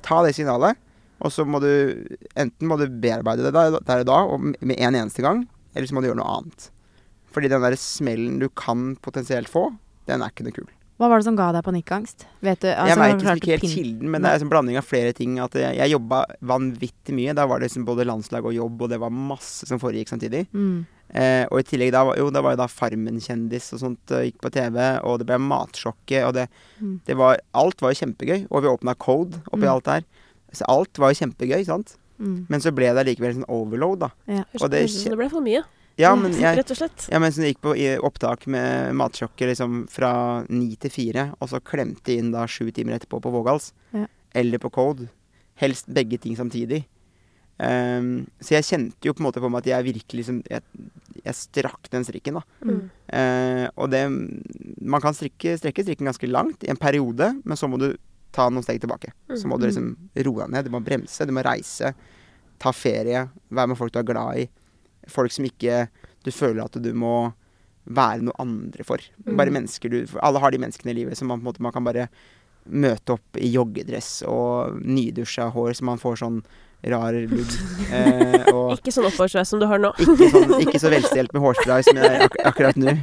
[0.07, 0.79] ta det signalet.
[1.23, 1.69] Og så må du
[2.39, 5.43] enten må du bearbeide det der, der og da og med en eneste gang,
[5.75, 6.71] eller så må du gjøre noe annet.
[7.33, 9.67] Fordi den der smellen du kan potensielt få,
[10.07, 10.69] den er ikke noe kul.
[11.01, 12.27] Hva var det som ga deg panikkangst?
[12.45, 14.49] Vet du, altså, jeg vet veit du liksom ikke helt kilden, men det er en
[14.51, 15.39] blanding av flere ting.
[15.41, 17.33] At jeg, jeg jobba vanvittig mye.
[17.35, 20.45] Da var det liksom både landslag og jobb, og det var masse som foregikk samtidig.
[20.53, 20.85] Mm.
[21.13, 24.27] Eh, og i tillegg da, var- jo, da var jo da Farmen-kjendis og sånt eh,
[24.29, 26.47] gikk på TV, og det ble Matsjokket, og det,
[26.79, 26.99] Mm.
[27.05, 29.71] det var Alt var jo kjempegøy, og vi åpna Code oppi Mm.
[29.73, 30.03] alt der.
[30.53, 31.97] Så alt var jo kjempegøy, sant.
[32.19, 32.45] Mm.
[32.49, 34.09] Men så ble det likevel sånn overload, da.
[34.27, 34.43] Ja.
[34.61, 35.63] Og det det ble for mye,
[35.99, 37.05] Ja, men jeg rett og slett.
[37.11, 37.73] ja, mens jeg gikk på
[38.07, 40.13] opptak med Matsjokket liksom fra
[40.49, 43.71] ni til fire, og så klemte inn da sju timer etterpå på Vågals.
[43.93, 44.07] Ja.
[44.33, 45.05] Eller på Code.
[45.61, 46.81] Helst begge ting samtidig.
[47.61, 50.63] Um, så jeg kjente jo på en måte på meg at jeg virkelig liksom Jeg,
[51.21, 52.41] jeg strakk den strikken, da.
[52.65, 52.79] Mm.
[53.13, 57.69] Uh, og det Man kan strikke, strekke strikken ganske langt i en periode, men så
[57.69, 57.91] må du
[58.33, 59.11] ta noen steg tilbake.
[59.37, 59.91] Så må du liksom
[60.25, 60.65] roe deg ned.
[60.65, 61.93] Du må bremse, du må reise.
[62.57, 63.27] Ta ferie.
[63.53, 64.47] Være med folk du er glad i.
[65.11, 65.87] Folk som ikke
[66.23, 67.33] du føler at du må
[67.83, 69.03] være noe andre for.
[69.27, 71.73] Bare mennesker du Alle har de menneskene i livet som man på en måte man
[71.75, 72.05] kan bare
[72.63, 76.37] møte opp i joggedress og nydusja hår, så man får sånn
[76.87, 77.51] rar lugg.
[77.91, 79.91] Eh, og Ikke sånn oppoversveis som du har nå.
[80.03, 82.95] ikke, sånn, ikke så velstelt med hårspray som jeg er ak akkurat nå.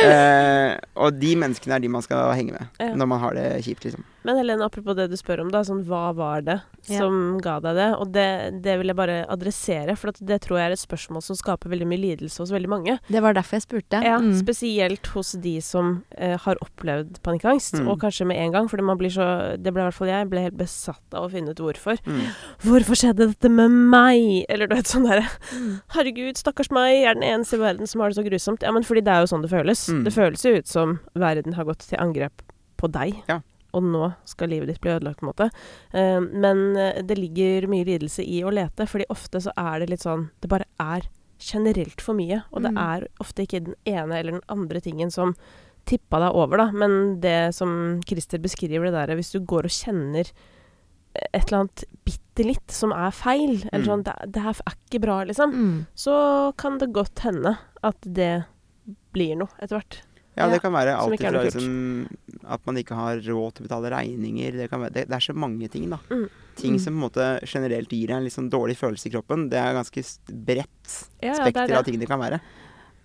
[0.00, 2.94] Eh, og de menneskene er de man skal henge med Ja.
[2.96, 4.04] når man har det kjipt, liksom.
[4.24, 6.98] Men Helene, apropos det du spør om, da, sånn, hva var det Ja.
[6.98, 7.88] som ga deg det?
[7.98, 8.26] Og det,
[8.62, 11.70] det vil jeg bare adressere, for at det tror jeg er et spørsmål som skaper
[11.70, 12.98] veldig mye lidelse hos veldig mange.
[13.08, 14.02] Det var derfor jeg spurte.
[14.04, 14.34] Ja, Mm.
[14.36, 17.88] Spesielt hos de som eh, har opplevd panikkangst, Mm.
[17.88, 18.68] og kanskje med en gang.
[18.68, 20.28] Fordi man blir så Det ble i hvert fall jeg.
[20.30, 21.96] Ble helt besatt av å finne ut hvorfor.
[22.04, 22.20] Mm.
[22.62, 24.44] Hvorfor skjedde dette med meg?
[24.48, 25.80] Eller du vet sånn derre Mm.
[25.94, 28.62] Herregud, stakkars meg, jeg er den eneste i verden som har det så grusomt.
[28.62, 29.88] Ja, men fordi det er jo sånn det føles.
[29.88, 30.04] Mm.
[30.04, 32.42] Det føles jo ut som verden har gått til angrep
[32.78, 33.22] på deg.
[33.28, 33.40] Ja.
[33.74, 35.50] Og nå skal livet ditt bli ødelagt, på en måte.
[35.92, 39.90] Eh, men eh, det ligger mye lidelse i å lete, fordi ofte så er det
[39.90, 41.02] litt sånn Det bare er
[41.40, 42.42] generelt for mye.
[42.52, 42.78] Og det Mm.
[42.78, 45.34] er ofte ikke den ene eller den andre tingen som
[45.86, 46.70] tippa deg over, da.
[46.72, 50.28] Men det som Christer beskriver, det der, hvis du går og kjenner
[51.34, 53.88] et eller annet bitte litt som er feil, eller Mm.
[53.88, 55.86] sånn det, det her er ikke bra, liksom, Mm.
[55.96, 58.44] så kan det godt hende at det
[59.12, 60.02] blir noe etter hvert.
[60.38, 62.06] Ja, det kan være alt fra liksom,
[62.46, 64.56] at man ikke har råd til å betale regninger.
[64.62, 65.98] Det, kan være, det, det er så mange ting, da.
[66.10, 66.28] Mm.
[66.60, 66.80] Ting Mm.
[66.82, 69.48] som på en måte generelt gir deg en litt sånn dårlig følelse i kroppen.
[69.50, 72.40] Det er ganske bredt bredt Ja, ja, spekter av ting det kan være.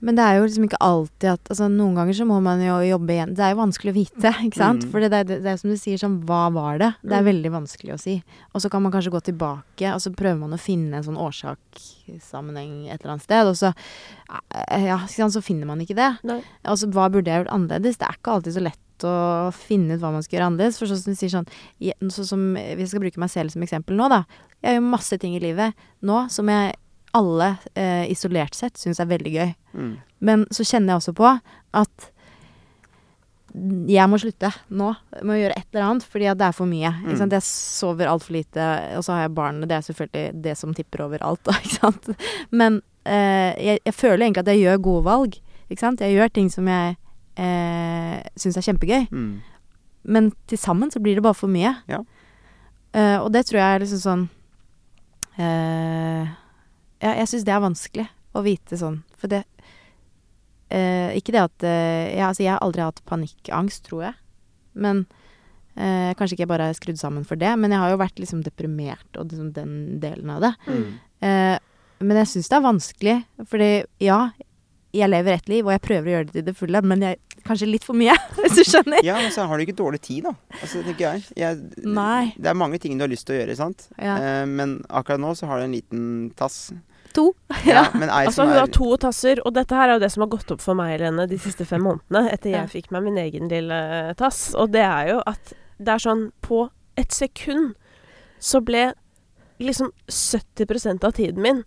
[0.01, 2.75] Men det er jo liksom ikke alltid at altså Noen ganger så må man jo
[2.83, 3.31] jobbe igjen.
[3.33, 4.83] Det er jo vanskelig å vite, ikke sant?
[4.85, 4.91] Mm.
[4.91, 6.91] For det er, det er som du sier sånn Hva var det?
[7.01, 7.29] Det er Mm.
[7.31, 8.17] veldig vanskelig å si.
[8.53, 11.17] Og så kan man kanskje gå tilbake, og så prøver man å finne en sånn
[11.17, 15.97] årsakssammenheng et eller annet sted, og så eh, Ja, ikke sant, så finner man ikke
[15.97, 16.11] det.
[16.27, 16.41] Nei.
[16.67, 17.97] Altså, hva burde jeg gjort annerledes?
[17.99, 20.77] Det er ikke alltid så lett å finne ut hva man skal gjøre annerledes.
[20.79, 21.47] For sånn som du sier sånn
[21.79, 24.23] jeg- så som Hvis jeg skal bruke meg selv som eksempel nå, da.
[24.63, 26.75] Jeg gjør masse ting i livet nå som jeg
[27.15, 29.53] alle eh, isolert sett syns er veldig gøy.
[29.75, 29.93] Mm.
[30.27, 31.31] Men så kjenner jeg også på
[31.75, 32.11] at
[33.87, 34.89] jeg må slutte nå
[35.21, 36.91] med å gjøre et eller annet, fordi det er for mye.
[37.05, 37.21] Mm.
[37.31, 38.65] Jeg sover altfor lite,
[38.97, 39.69] og så har jeg barnet.
[39.69, 41.47] det er selvfølgelig det som tipper over alt.
[41.47, 41.91] Da?
[42.59, 45.39] Men eh, jeg, jeg føler egentlig at jeg gjør gode valg.
[45.69, 46.97] Jeg gjør ting som jeg
[47.39, 49.07] eh, syns er kjempegøy.
[49.11, 49.39] Mm.
[50.05, 51.73] Men til sammen så blir det bare for mye.
[51.89, 52.03] Ja.
[52.95, 54.25] Eh, og det tror jeg er liksom sånn
[55.39, 56.35] eh,
[57.05, 59.03] Ja, jeg syns det er vanskelig å vite sånn.
[59.19, 59.43] For det
[60.73, 64.17] eh, Ikke det at eh, jeg, altså, jeg har aldri hatt panikkangst, tror jeg.
[64.85, 65.05] Men
[65.77, 68.19] eh, Kanskje ikke jeg bare er skrudd sammen for det, men jeg har jo vært
[68.21, 70.53] liksom deprimert og liksom den delen av det.
[70.65, 70.89] Mm.
[71.29, 71.55] Eh,
[72.05, 73.15] men jeg syns det er vanskelig,
[73.47, 73.69] fordi
[74.03, 74.19] ja,
[74.95, 77.19] jeg lever ett liv, og jeg prøver å gjøre det til det fulle, men jeg,
[77.45, 79.05] kanskje litt for mye, hvis du skjønner.
[79.05, 80.33] Ja, men så har du ikke dårlig tid, da.
[80.59, 81.23] Altså, tenker jeg.
[81.39, 81.85] jeg.
[81.85, 82.33] Nei.
[82.35, 83.87] Det er mange ting du har lyst til å gjøre, sant.
[83.95, 84.17] Ja.
[84.17, 86.03] Eh, men akkurat nå så har du en liten
[86.39, 86.67] tass.
[87.15, 87.29] To.
[87.65, 90.03] Ja, men ei Altså, som hun er har to tasser, og dette her er jo
[90.03, 92.63] det som har gått opp for meg Helene, de siste fem månedene, etter Ja.
[92.65, 93.79] jeg fikk meg min egen lille
[94.19, 94.49] tass.
[94.55, 97.73] Og det er jo at det er sånn På et sekund
[98.39, 98.93] så ble
[99.59, 101.63] liksom 70% av tiden min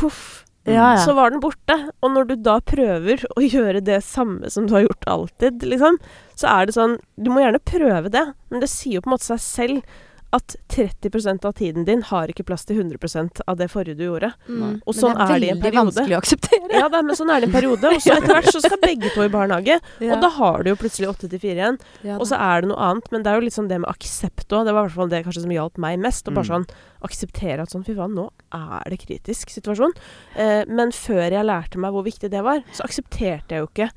[0.00, 0.44] Huff.
[0.64, 0.98] Ja, ja.
[1.02, 1.74] Så var den borte.
[2.00, 5.98] Og når du da prøver å gjøre det samme som du har gjort alltid, liksom,
[6.38, 9.16] så er det sånn Du må gjerne prøve det, men det sier jo på en
[9.16, 9.98] måte seg selv
[10.32, 14.30] at 30% av tiden din har ikke plass til 100% av det forrige du gjorde.
[14.48, 14.78] Mm.
[14.86, 16.70] Og Men sånn er det i en veldig vanskelig å akseptere.
[16.72, 17.90] Ja er, men sånn er det en periode.
[17.92, 19.76] Og så etter hvert så skal begge to i barnehage.
[20.00, 20.14] Ja.
[20.16, 21.78] Og da har du jo plutselig åtte til fire igjen.
[22.02, 23.90] Ja, Og så er det noe annet, men det er jo litt sånn det med
[23.92, 24.64] aksept òg.
[24.64, 26.24] Det var i hvert fall det kanskje som hjalp meg mest.
[26.28, 26.52] Å bare Mm.
[26.64, 26.66] sånn
[27.04, 29.92] akseptere at sånn fy faen, nå er det kritisk situasjon.
[30.36, 33.90] Eh, men før jeg lærte meg hvor viktig det var, så aksepterte jeg jo ikke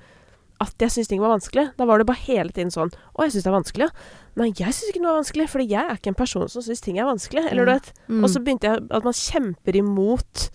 [0.61, 1.65] at jeg syntes ting var vanskelig.
[1.77, 4.11] Da var det bare hele tiden sånn Å, jeg syns det er vanskelig, ja.
[4.39, 6.81] Nei, jeg syns ikke noe er vanskelig, fordi jeg er ikke en person som syns
[6.81, 7.43] ting er vanskelig.
[7.51, 7.91] Eller du vet.
[8.09, 8.23] Mm.
[8.23, 10.49] Og så begynte jeg at man kjemper imot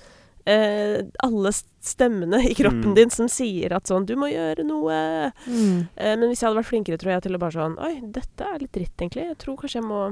[0.46, 2.94] eh, alle stemmene i kroppen Mm.
[2.96, 5.32] din som sier at sånn Du må gjøre noe.
[5.46, 5.88] mm.
[5.96, 8.40] Eh, men hvis jeg hadde vært flinkere, tror jeg, til å bare sånn Oi, dette
[8.48, 9.28] er litt dritt, egentlig.
[9.28, 10.02] Jeg tror kanskje jeg må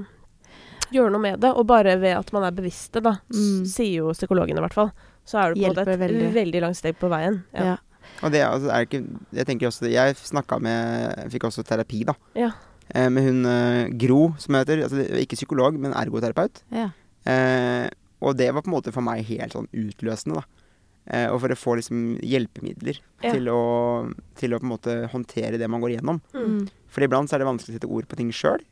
[0.93, 1.51] gjøre noe med det.
[1.57, 3.65] Og bare ved at man er bevisste, da, Mm.
[3.67, 4.93] sier jo psykologene i hvert fall,
[5.29, 6.33] så er det på en måte et veldig.
[6.33, 6.61] veldig.
[6.63, 7.43] langt steg på veien.
[7.53, 7.65] Ja.
[7.65, 7.77] Ja.
[8.23, 9.01] Og det altså, er ikke
[9.37, 12.15] Jeg tenker også Jeg snakka med Jeg fikk også terapi, da.
[12.39, 12.51] Ja.
[12.95, 14.83] Eh, med hun eh, Gro, som jeg heter.
[14.87, 16.63] Altså, ikke psykolog, men ergoterapeut.
[16.75, 16.89] Ja.
[17.29, 17.89] Eh,
[18.25, 20.65] og det var på en måte for meg helt sånn utløsende, da.
[21.09, 23.31] Eh, og for å få liksom hjelpemidler Ja.
[23.33, 26.19] til, å, til å på en måte håndtere det man går igjennom.
[26.35, 26.67] Mm.
[26.89, 28.65] For iblant så er det vanskelig å sette ord på ting sjøl.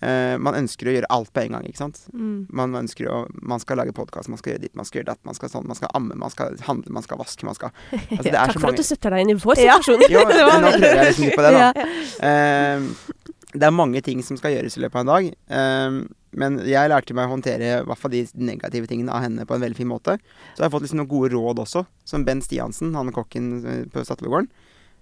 [0.00, 1.98] Eh, man ønsker å gjøre alt på en gang, ikke sant.
[2.16, 2.46] Mm.
[2.56, 5.22] Man ønsker å Man skal lage podkast, man skal gjøre ditt, man skal gjøre datt,
[5.28, 7.74] man skal sånn, man skal amme, man skal handle, man skal vaske, man skal
[8.16, 9.76] Altså det er Takk så for at du setter deg inn i vår Ja.
[10.14, 11.68] Jo, nå prøver jeg liksom litt på det, da.
[11.68, 11.90] Ja.
[12.30, 15.30] Eh, det er mange ting som skal gjøres i løpet av en dag.
[15.58, 16.00] eh,
[16.40, 19.56] men jeg lærte meg å håndtere i hvert fall de negative tingene av henne på
[19.56, 20.14] en veldig fin måte.
[20.54, 21.82] Så jeg har jeg fått liksom noen gode råd også.
[22.06, 24.46] Som Ben Stiansen, han kokken eh, på Stadlegården.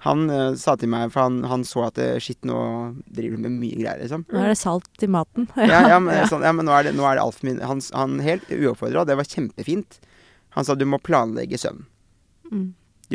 [0.05, 2.59] Han uh, sa til meg, for han, han så at eh, shit, nå
[3.11, 4.23] driver du med mye greier, liksom.
[4.31, 5.49] Nå er det salt i maten.
[5.59, 7.59] Ja, ja, men, Sånn, ja, men nå er det, nå er det altfor mye.
[7.67, 9.99] Han, han helt uoppfordra, det var kjempefint.
[10.55, 11.83] Han sa du må planlegge søvn.
[12.53, 12.69] Mm.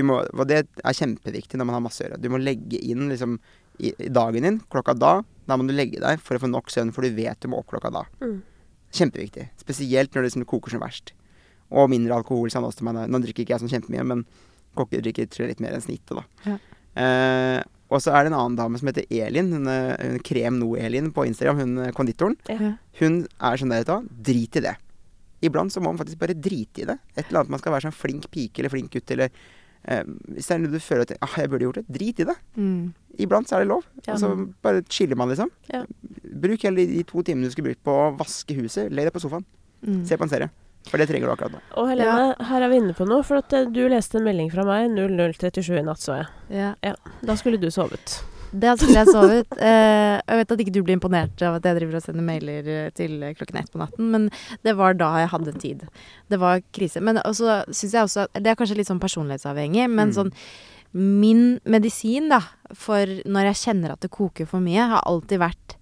[0.10, 2.22] Må, og det er kjempeviktig når man har masse å gjøre.
[2.22, 3.38] Du må legge inn liksom,
[3.80, 5.20] i, i dagen din klokka da.
[5.48, 7.62] Da må du legge deg for å få nok søvn, for du vet du må
[7.62, 8.04] opp klokka da.
[8.24, 8.42] Mm.
[8.94, 9.50] Kjempeviktig.
[9.62, 11.16] Spesielt når det liksom koker som verst.
[11.74, 13.06] Og mindre alkohol, sa han også til meg.
[13.08, 14.28] Nå drikker ikke jeg sånn kjempemye, men
[14.78, 16.26] kokker drikker tror jeg, litt mer enn snittet, da.
[16.46, 16.60] Ja.
[16.96, 17.62] Eh,
[17.94, 19.52] og så er det en annen dame som heter Elin.
[19.54, 21.60] Hun, er- hun er Krem No-Elin på Instagram.
[21.62, 22.38] Hun er konditoren.
[22.50, 22.74] Ja.
[23.00, 24.76] Hun er sånn der, vet drit i det.
[25.44, 26.98] Iblant så må man faktisk bare drite i det.
[27.18, 29.28] Et eller annet man skal være sånn flink pike eller flink gutt eller
[29.84, 32.28] eh, Hvis det er noe du føler at ah, jeg burde gjort det, drit i
[32.30, 32.36] det.
[32.56, 32.94] Mm.
[33.20, 33.84] Iblant så er det lov.
[34.08, 34.14] Ja.
[34.16, 34.30] Og så
[34.64, 35.52] bare chiller man, liksom.
[35.70, 35.84] Ja.
[36.24, 38.90] Bruk heller de to timene du skulle brukt på å vaske huset.
[38.90, 39.44] Legg deg på sofaen.
[39.86, 40.06] Mm.
[40.08, 40.50] Se på en serie.
[40.90, 41.62] For det trenger du akkurat nå.
[41.80, 44.52] Og Helene, her er vi inne på noe, for at eh, du leste en melding
[44.54, 46.28] fra meg 0037 i natt, så jeg.
[46.84, 46.94] Ja.
[47.24, 48.18] Da skulle du sovet.
[48.54, 49.48] Det skulle jeg sovet.
[49.64, 52.68] Eh, jeg vet at ikke du blir imponert av at jeg driver og sender mailer
[52.70, 54.28] eh, til klokken ett på natten, men
[54.68, 55.86] det var da jeg hadde tid.
[56.30, 57.02] Det var krise.
[57.02, 60.16] Men også syns jeg også Det er kanskje litt sånn personlighetsavhengig, men Mm.
[60.20, 60.34] sånn
[60.94, 62.38] Min medisin, da,
[62.78, 65.74] for når jeg kjenner at det koker for mye, har alltid vært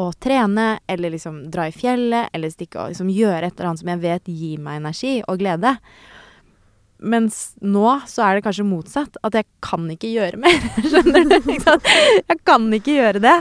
[0.00, 3.84] å trene, eller liksom dra i fjellet, eller stikke og liksom gjøre et eller annet
[3.84, 5.76] som jeg vet gir meg energi og glede.
[7.04, 9.18] mens nå så er det kanskje motsatt.
[9.26, 10.62] At jeg kan ikke gjøre mer.
[10.90, 11.34] Skjønner du?
[12.30, 13.34] Jeg kan ikke gjøre det.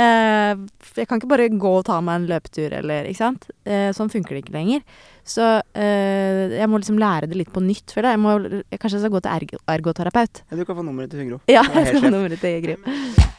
[0.00, 0.62] Eh,
[0.96, 3.50] jeg kan ikke bare gå og ta meg en løpetur eller Ikke sant.
[3.68, 4.86] Eh, sånn funker det ikke lenger.
[5.28, 5.44] Så
[5.76, 7.92] eh, jeg må liksom lære det litt på nytt.
[7.92, 8.18] føler jeg.
[8.18, 10.42] Jeg må, kanskje jeg skal gå til ergo ergoterapeut.
[10.48, 11.42] Ja, du kan få nummeret til Hungro.
[11.52, 13.38] Ja, jeg skal få nummeret til Gry.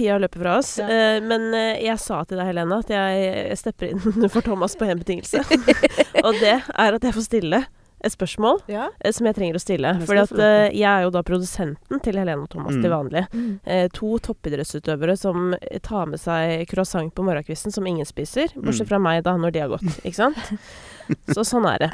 [0.00, 0.72] Tida løper fra oss.
[0.80, 0.88] Ja.
[0.88, 4.88] Eh, men eh, jeg sa til deg, Helene, at jeg stepper inn for Thomas på
[4.88, 5.44] én betingelse.
[6.26, 7.60] og det er at jeg får stille
[8.00, 8.86] et spørsmål Ja.
[9.04, 9.90] eh, som jeg trenger å stille.
[10.08, 12.80] For eh, jeg er jo da produsenten til Helene og Thomas Mm.
[12.80, 13.24] til vanlig.
[13.36, 13.50] Mm.
[13.68, 15.50] Eh, to toppidrettsutøvere som
[15.84, 18.48] tar med seg croissant på morgenkvisten som ingen spiser.
[18.56, 18.92] Bortsett Mm.
[18.94, 19.84] fra meg, da, når de har gått.
[20.08, 20.40] Ikke sant?
[21.28, 21.90] Så sånn er det.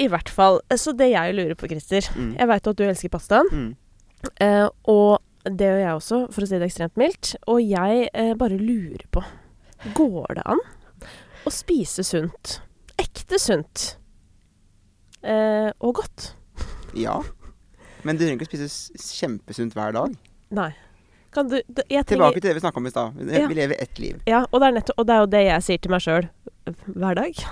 [0.00, 0.62] I hvert fall.
[0.72, 2.32] Så det jeg lurer på, Christer Mm.
[2.40, 3.52] Jeg veit at du elsker pastaen.
[3.52, 3.70] Mm.
[4.40, 5.20] Eh, og
[5.52, 7.34] det gjør jeg også, for å si det ekstremt mildt.
[7.50, 9.22] Og jeg eh, bare lurer på
[9.94, 10.62] Går det an
[11.46, 12.56] å spise sunt?
[12.98, 13.84] Ekte sunt.
[15.22, 16.32] Eh, og godt.
[16.96, 17.20] Ja.
[18.06, 20.16] Men du trenger ikke å spise kjempesunt hver dag.
[20.56, 20.70] Nei.
[21.34, 23.16] Kan du jeg trenger, Tilbake til det vi snakka om i stad.
[23.18, 23.48] Vi Ja.
[23.48, 24.22] lever ett liv.
[24.26, 26.28] Ja, og det, er nettopp, og det er jo det jeg sier til meg sjøl
[26.96, 27.44] hver dag.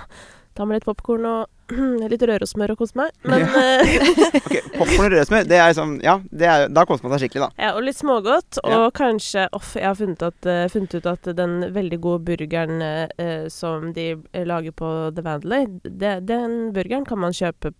[0.55, 1.51] Ta med litt popkorn og
[2.11, 3.11] litt rørosmør og kose meg.
[3.25, 3.47] Men, Ja.
[3.81, 7.25] okay, Ok, Popkorn og rørosmør, det er sånn Ja, det er, da koser man seg
[7.25, 7.63] skikkelig, da.
[7.65, 8.59] ja, og litt smågodt.
[8.63, 8.89] Og Ja.
[8.95, 13.47] kanskje Off, jeg har funnet, at, eh, funnet ut at den veldig gode burgeren eh,
[13.51, 17.73] som de eh, lager på The Vandalay, den burgeren kan man kjøpe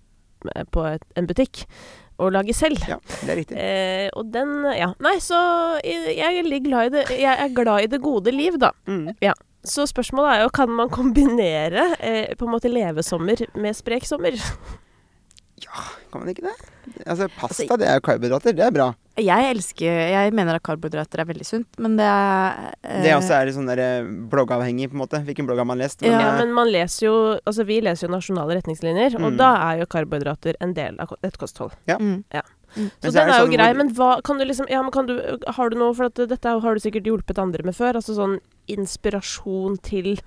[0.55, 1.65] eh, på et, en butikk
[2.17, 2.79] og lage selv.
[2.87, 2.95] Ja,
[3.25, 3.57] det er riktig.
[3.59, 4.93] Eh, og den Ja.
[5.03, 5.35] Nei, så
[5.83, 8.71] jeg, er glad i det, jeg er glad i det gode liv, da.
[8.87, 9.09] Mm.
[9.65, 14.37] Så spørsmålet er jo, kan man kombinere eh, på en måte levesommer med sprek sommer?
[16.11, 16.53] Kan man ikke det?
[17.07, 18.53] Altså, pasta, det er jo karbohydrater.
[18.55, 18.85] Det er bra.
[19.19, 23.37] Jeg elsker Jeg mener at karbohydrater er veldig sunt, men det er eh, Det også
[23.37, 25.21] er litt sånn der eh, bloggavhengig, på en måte.
[25.25, 26.03] Hvilken blogg har man lest?
[26.05, 27.15] Ja, Ja, eh, men man leser jo
[27.47, 29.37] Altså, vi leser jo nasjonale retningslinjer, og Mm.
[29.39, 31.71] da er jo karbohydrater en del av et kosthold.
[31.87, 32.23] mm.
[32.35, 32.43] Ja.
[32.75, 32.89] Mm.
[32.99, 34.81] Så så den det er jo sånn grei, hvor- men hva kan du liksom Ja,
[34.83, 37.73] men kan du Har du noe For at dette har du sikkert hjulpet andre med
[37.75, 37.95] før.
[37.95, 40.19] Altså sånn inspirasjon til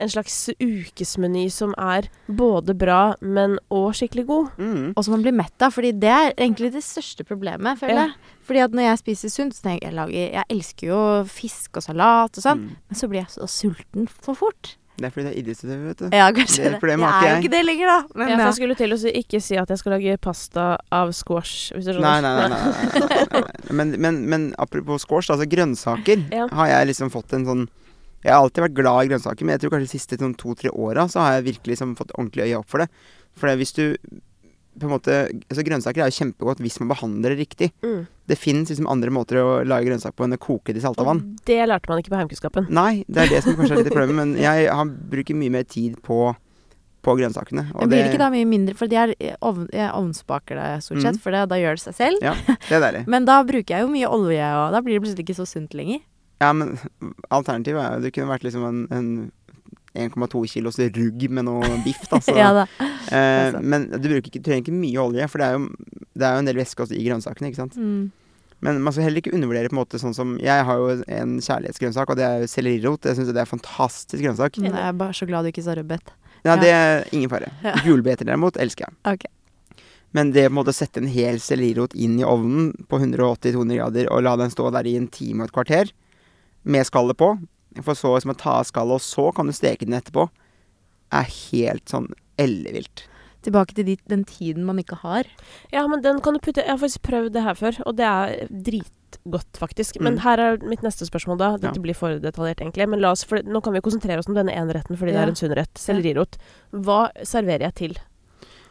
[0.00, 4.46] en slags ukesmeny som er både bra, men òg skikkelig god.
[4.56, 4.92] mm.
[4.96, 8.06] Og som man blir mett av, fordi det er egentlig det største problemet, føler Ja.
[8.06, 8.14] jeg.
[8.42, 11.76] Fordi at når jeg spiser sunt, så tenker jeg, jeg lager Jeg elsker jo fisk
[11.76, 12.76] og salat og sånn, Mm.
[12.88, 14.76] men så blir jeg så sulten for fort.
[15.00, 16.08] Det er fordi det er idrettsutøver, vet du.
[16.12, 16.90] Ja, kanskje Det det.
[16.92, 17.98] jeg er jo ikke det lenger, da.
[18.20, 20.66] Men Ja, for jeg skulle til å si, ikke si at jeg skal lage pasta
[20.92, 22.20] av squash, hvis du Nei, skjønner.
[22.20, 22.58] nei, nei.
[22.60, 23.72] nei, nei, nei, nei.
[23.80, 26.48] Men, men, men apropos squash, altså grønnsaker, Ja.
[26.52, 27.68] har jeg liksom fått en sånn
[28.22, 30.68] Jeg har alltid vært glad i grønnsaker, men jeg tror kanskje de siste sånn to-tre
[30.76, 32.90] åra så har jeg virkelig liksom fått ordentlig øye opp for det.
[33.40, 33.96] For hvis du
[34.78, 35.14] på en måte
[35.48, 37.70] Altså Grønnsaker er jo kjempegodt hvis man behandler det riktig.
[37.84, 38.04] Mm.
[38.30, 41.06] Det fins liksom andre måter å lage grønnsaker på enn å koke det i salta
[41.06, 41.24] vann.
[41.34, 42.68] Og det lærte man ikke på heimkunnskapen.
[42.74, 45.66] Nei, det er det som kanskje er litt problemet, men jeg han bruker mye mer
[45.66, 46.20] tid på,
[47.02, 47.66] på grønnsakene.
[47.74, 50.60] og Men blir det ikke da mye mindre, for de er eh, ovn, jeg ovnsbaker
[50.60, 51.24] det stort sett, mm.
[51.24, 52.22] for det, da gjør det seg selv.
[52.30, 53.02] Ja, det er deilig.
[53.16, 55.74] Men da bruker jeg jo mye olje, og da blir det plutselig ikke så sunt
[55.74, 56.04] lenger.
[56.40, 56.78] Ja, men
[57.28, 59.08] alternativet er jo Det kunne vært liksom en, en
[59.94, 62.20] 1,2 kilos rugg med noe biff, da.
[62.22, 62.66] Så, ja da.
[62.78, 63.60] eh, altså.
[63.62, 65.66] men du bruker ikke, trenger ikke mye olje, for det er jo,
[66.14, 67.76] det er jo en del væske også i grønnsakene, ikke sant.
[67.80, 68.08] Mm.
[68.60, 71.38] Men man skal heller ikke undervurdere på en måte sånn som Jeg har jo en
[71.40, 73.06] kjærlighetsgrønnsak, og det er sellerirot.
[73.08, 74.58] Jeg syns det er en fantastisk grønnsak.
[74.60, 76.12] Jeg er bare så glad du ikke sa rødbet.
[76.44, 76.56] Ja, Ja.
[76.60, 77.48] det er ingen fare.
[77.64, 77.72] Ja.
[77.84, 78.96] Gulbeter derimot elsker jeg.
[79.14, 79.32] Okay.
[80.12, 83.76] Men det på en måte å sette en hel sellerirot inn i ovnen på 180-200
[83.80, 85.92] grader og la den stå der i en time og et kvarter
[86.68, 87.30] med skallet på,
[87.82, 90.28] for så liksom å ta av skallet, og så kan du steke den etterpå,
[91.12, 93.04] er helt sånn ellevilt.
[93.42, 95.24] Tilbake til de, den tiden man ikke har.
[95.72, 98.04] Ja, men den kan du putte Jeg har faktisk prøvd det her før, og det
[98.04, 99.98] er dritgodt, faktisk.
[100.00, 100.20] Men Mm.
[100.26, 101.56] her er mitt neste spørsmål, da.
[101.56, 101.82] Dette Ja.
[101.82, 102.86] blir for detaljert, egentlig.
[102.88, 105.22] Men la oss, for nå kan vi konsentrere oss om denne ene retten, fordi det
[105.24, 105.72] er en sunn rett.
[105.74, 106.36] Sellerirot.
[106.72, 107.96] Hva serverer jeg til?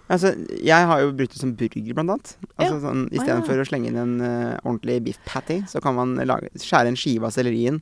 [0.09, 0.33] Altså,
[0.63, 2.37] jeg har jo brukt det som burger, blant annet.
[2.59, 2.79] Altså, Ja.
[2.79, 3.21] sånn, Å, ja.
[3.23, 6.95] Istedenfor å slenge inn en uh, ordentlig beef patty, så kan man lage, skjære en
[6.95, 7.81] skive av sellerien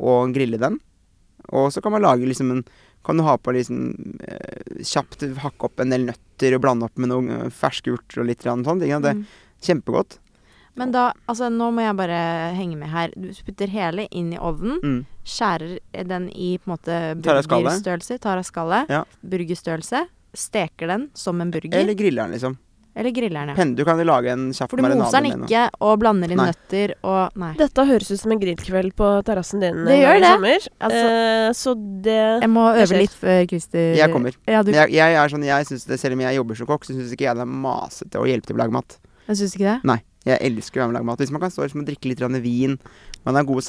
[0.00, 0.78] og grille den.
[1.52, 2.64] Og så kan man lage liksom en
[3.02, 6.98] Kan du ha på liksom eh, kjapt hakke opp en del nøtter og blande opp
[7.00, 8.60] med noe eh, ferske urter og litt sånn.
[8.62, 9.22] Ting, det Det Mm.
[9.24, 10.18] er kjempegodt.
[10.76, 12.18] Men da, altså nå må jeg bare
[12.54, 13.08] henge med her.
[13.16, 14.78] Du putter hele inn i ovnen.
[14.84, 15.06] Mm.
[15.24, 18.20] Skjærer den i på en måte burgerstørrelse.
[18.20, 18.88] Tar av skallet.
[18.92, 19.04] Ja.
[19.24, 20.04] Burgerstørrelse.
[20.36, 21.74] Steker den som en burger.
[21.80, 22.58] Eller griller den, liksom.
[23.00, 23.54] Eller grilleren, ja.
[23.56, 26.30] Pen, du kan jo lage en kjapp For du moser den med ikke og blander
[26.34, 26.50] inn Nei.
[26.52, 27.52] nøtter og Nei.
[27.56, 30.32] Dette høres ut som en grillkveld på terrassen din Det gjør i det.
[30.34, 30.68] sommer.
[30.80, 31.74] Altså- eh, så
[32.04, 34.36] det Jeg må øve litt før Christer Jeg kommer.
[34.46, 36.84] Ja, du jeg, jeg er sånn, jeg synes det, Selv om jeg jobber som kokk,
[36.84, 38.98] så syns ikke jeg det er masete å hjelpe til å lage mat.
[39.28, 39.80] Jeg syns ikke det?
[39.84, 40.00] Nei.
[40.26, 41.18] Jeg elsker å være med og lage mat.
[41.24, 42.36] Hvis man kan stå liksom, og drikke litt grann
[43.26, 43.62] vin det er gode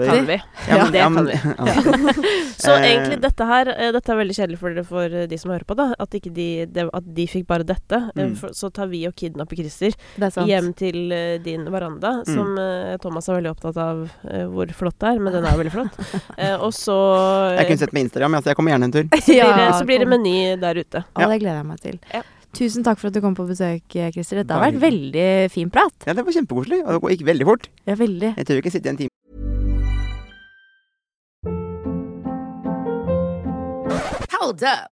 [0.00, 0.36] Det kan vi.
[0.68, 1.32] Ja, men- det ja, kan men- vi.
[1.32, 2.22] ja.
[2.64, 5.36] Så Eh, egentlig dette her eh, Dette er veldig kjedelig for, dere- for eh, de
[5.38, 5.86] som hører på, da.
[6.00, 7.98] At, ikke de, det, at de fikk bare dette.
[8.16, 8.34] Mm.
[8.40, 9.92] For, så tar vi og kidnapper Christer
[10.24, 11.12] er hjem til
[11.44, 12.34] din veranda, Mm.
[12.34, 12.56] som
[13.02, 14.04] Thomas er veldig opptatt av
[14.54, 15.98] hvor flott det er, men den er veldig flott.
[16.38, 16.94] Eh, og så
[17.58, 19.04] Jeg kunne sett med Instagram, ja, så jeg kommer gjerne en tur.
[19.04, 21.04] så blir, det, Ja, så blir det meny der ute.
[21.18, 21.98] Ja, det gleder jeg meg til.
[22.12, 22.22] Ja.
[22.54, 23.82] Tusen takk for at du kom på besøk,
[24.14, 24.42] Christer.
[24.42, 26.06] Dette har vært veldig fin prat.
[26.06, 26.84] Ja, det var kjempekoselig.
[26.86, 27.68] Og det gikk veldig fort.
[27.88, 28.34] Ja, veldig.
[28.38, 29.10] Jeg tør ikke sitte i en time.
[34.38, 34.93] Hold up.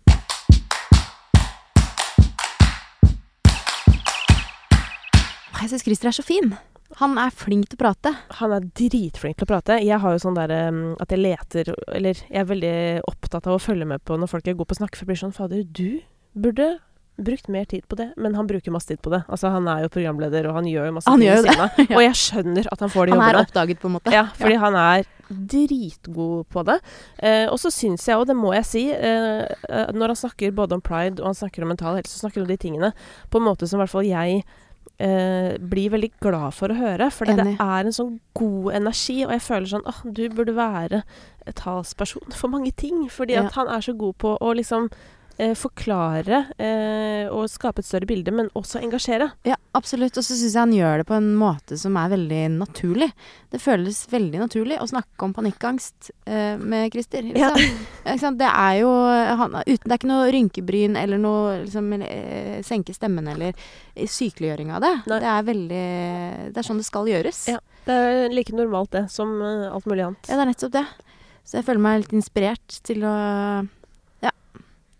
[5.61, 6.53] Jeg syns Christer er så fin.
[6.99, 8.11] Han er flink til å prate.
[8.41, 9.79] Han er dritflink til å prate.
[9.85, 13.55] Jeg har jo sånn der um, at jeg leter Eller jeg er veldig opptatt av
[13.55, 14.97] å følge med på når folk er gode på å snakke.
[14.97, 16.01] For jeg blir sånn Fader, du
[16.33, 16.73] burde
[17.21, 18.09] brukt mer tid på det.
[18.17, 19.21] Men han bruker masse tid på det.
[19.31, 21.55] Altså Han er jo programleder, og han gjør jo masse Han ting gjør ved jo
[21.55, 21.91] siden.
[21.97, 24.15] Og jeg skjønner at han får de Han er oppdaget, på en måte.
[24.15, 26.79] Ja, fordi han er dritgod på det.
[27.23, 30.51] Eh, og så syns jeg, og det må jeg si, eh, eh, når han snakker
[30.57, 32.89] både om pride og han snakker om mental helse, så snakker han om de tingene
[33.31, 34.41] på en måte som i hvert fall jeg
[35.01, 37.07] eh, blir veldig glad for å høre.
[37.11, 41.01] For det er en sånn god energi, og jeg føler sånn åh, du burde være
[41.57, 43.07] talsperson for mange ting.
[43.09, 43.45] Fordi Ja.
[43.45, 44.91] at han er så god på å liksom
[45.37, 49.29] eh, forklare eh, og skape et større bilde, men også engasjere.
[49.47, 50.17] Ja, absolutt.
[50.17, 53.11] Og så syns jeg han gjør det på en måte som er veldig naturlig.
[53.51, 57.31] Det føles veldig naturlig å snakke om panikkangst eh, med Christer.
[57.35, 57.53] Ja.
[57.55, 58.19] Liksom.
[58.21, 58.39] Sant?
[58.41, 62.95] Det er jo han, uten, Det er ikke noe rynkebryn eller noe liksom, eh, senke
[62.95, 63.57] stemmen eller
[63.95, 64.95] sykeliggjøring av det.
[65.11, 65.19] Nei.
[65.21, 65.85] Det er veldig
[66.51, 67.45] Det er sånn det skal gjøres.
[67.51, 67.59] Ja.
[67.85, 70.29] Det er like normalt, det, som eh, alt mulig annet.
[70.29, 70.85] Ja, det er nettopp det.
[71.41, 73.63] Så jeg føler meg litt inspirert til å ja,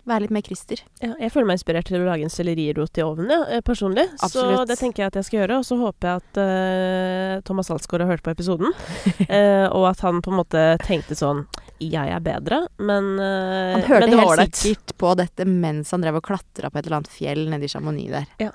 [0.07, 0.81] være litt mer Christer.
[1.01, 4.07] Ja, jeg føler meg inspirert til å lage en sellerirot i ovnen, ja, personlig.
[4.19, 4.61] Absolutt.
[4.61, 5.59] Så det tenker jeg at jeg skal gjøre.
[5.61, 10.01] Og så håper jeg at uh, Thomas Alsgaard har hørt på episoden, uh, og at
[10.05, 11.45] han på en måte tenkte sånn
[11.81, 14.61] Jeg er bedre, men, uh, Han hørte men helt det.
[14.61, 17.71] sikkert på dette mens han drev og klatra på et eller annet fjell nede i
[17.71, 18.51] Chamonix der.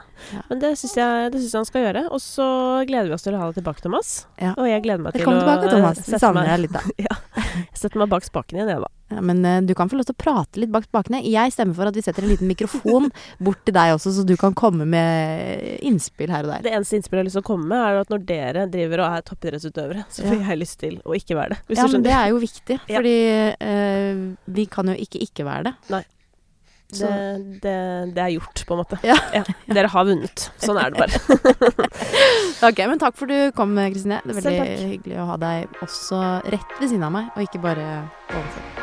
[0.51, 2.05] Men det syns jeg, det synes jeg han skal gjøre.
[2.15, 2.49] Og så
[2.89, 4.13] gleder vi oss til å ha deg tilbake, Thomas.
[4.43, 4.55] Ja.
[4.55, 6.05] Og jeg gleder meg til Velkommen å tilbake, Thomas.
[6.07, 6.85] Vi savner deg litt, da.
[7.09, 7.19] ja,
[7.75, 8.93] sette meg bak spaken igjen, jeg, da.
[9.09, 11.21] Ja, men eh, du kan få lov til å prate litt bak spakene.
[11.23, 13.07] Jeg stemmer for at vi setter en liten mikrofon
[13.47, 16.65] bort til deg også, så du kan komme med innspill her og der.
[16.67, 19.05] Det eneste innspillet jeg har lyst til å komme med, er at når dere driver
[19.05, 21.79] og er toppidrettsutøvere, så får jeg lyst til å ikke være det.
[21.79, 22.99] Ja, men det er jo viktig, Ja.
[22.99, 23.17] fordi
[23.71, 24.21] eh,
[24.59, 25.75] vi kan jo ikke ikke være det.
[25.95, 26.03] Nei.
[26.87, 27.09] Det,
[27.65, 27.73] det,
[28.15, 28.99] det er gjort, på en måte.
[29.03, 29.17] Ja.
[29.75, 30.45] Dere har vunnet.
[30.63, 31.19] Sånn er det bare.
[32.71, 34.21] ok, men takk for du kom, Kristine.
[34.23, 37.63] Det er veldig hyggelig å ha deg også rett ved siden av meg, og ikke
[37.67, 37.89] bare
[38.31, 38.76] ovenfor.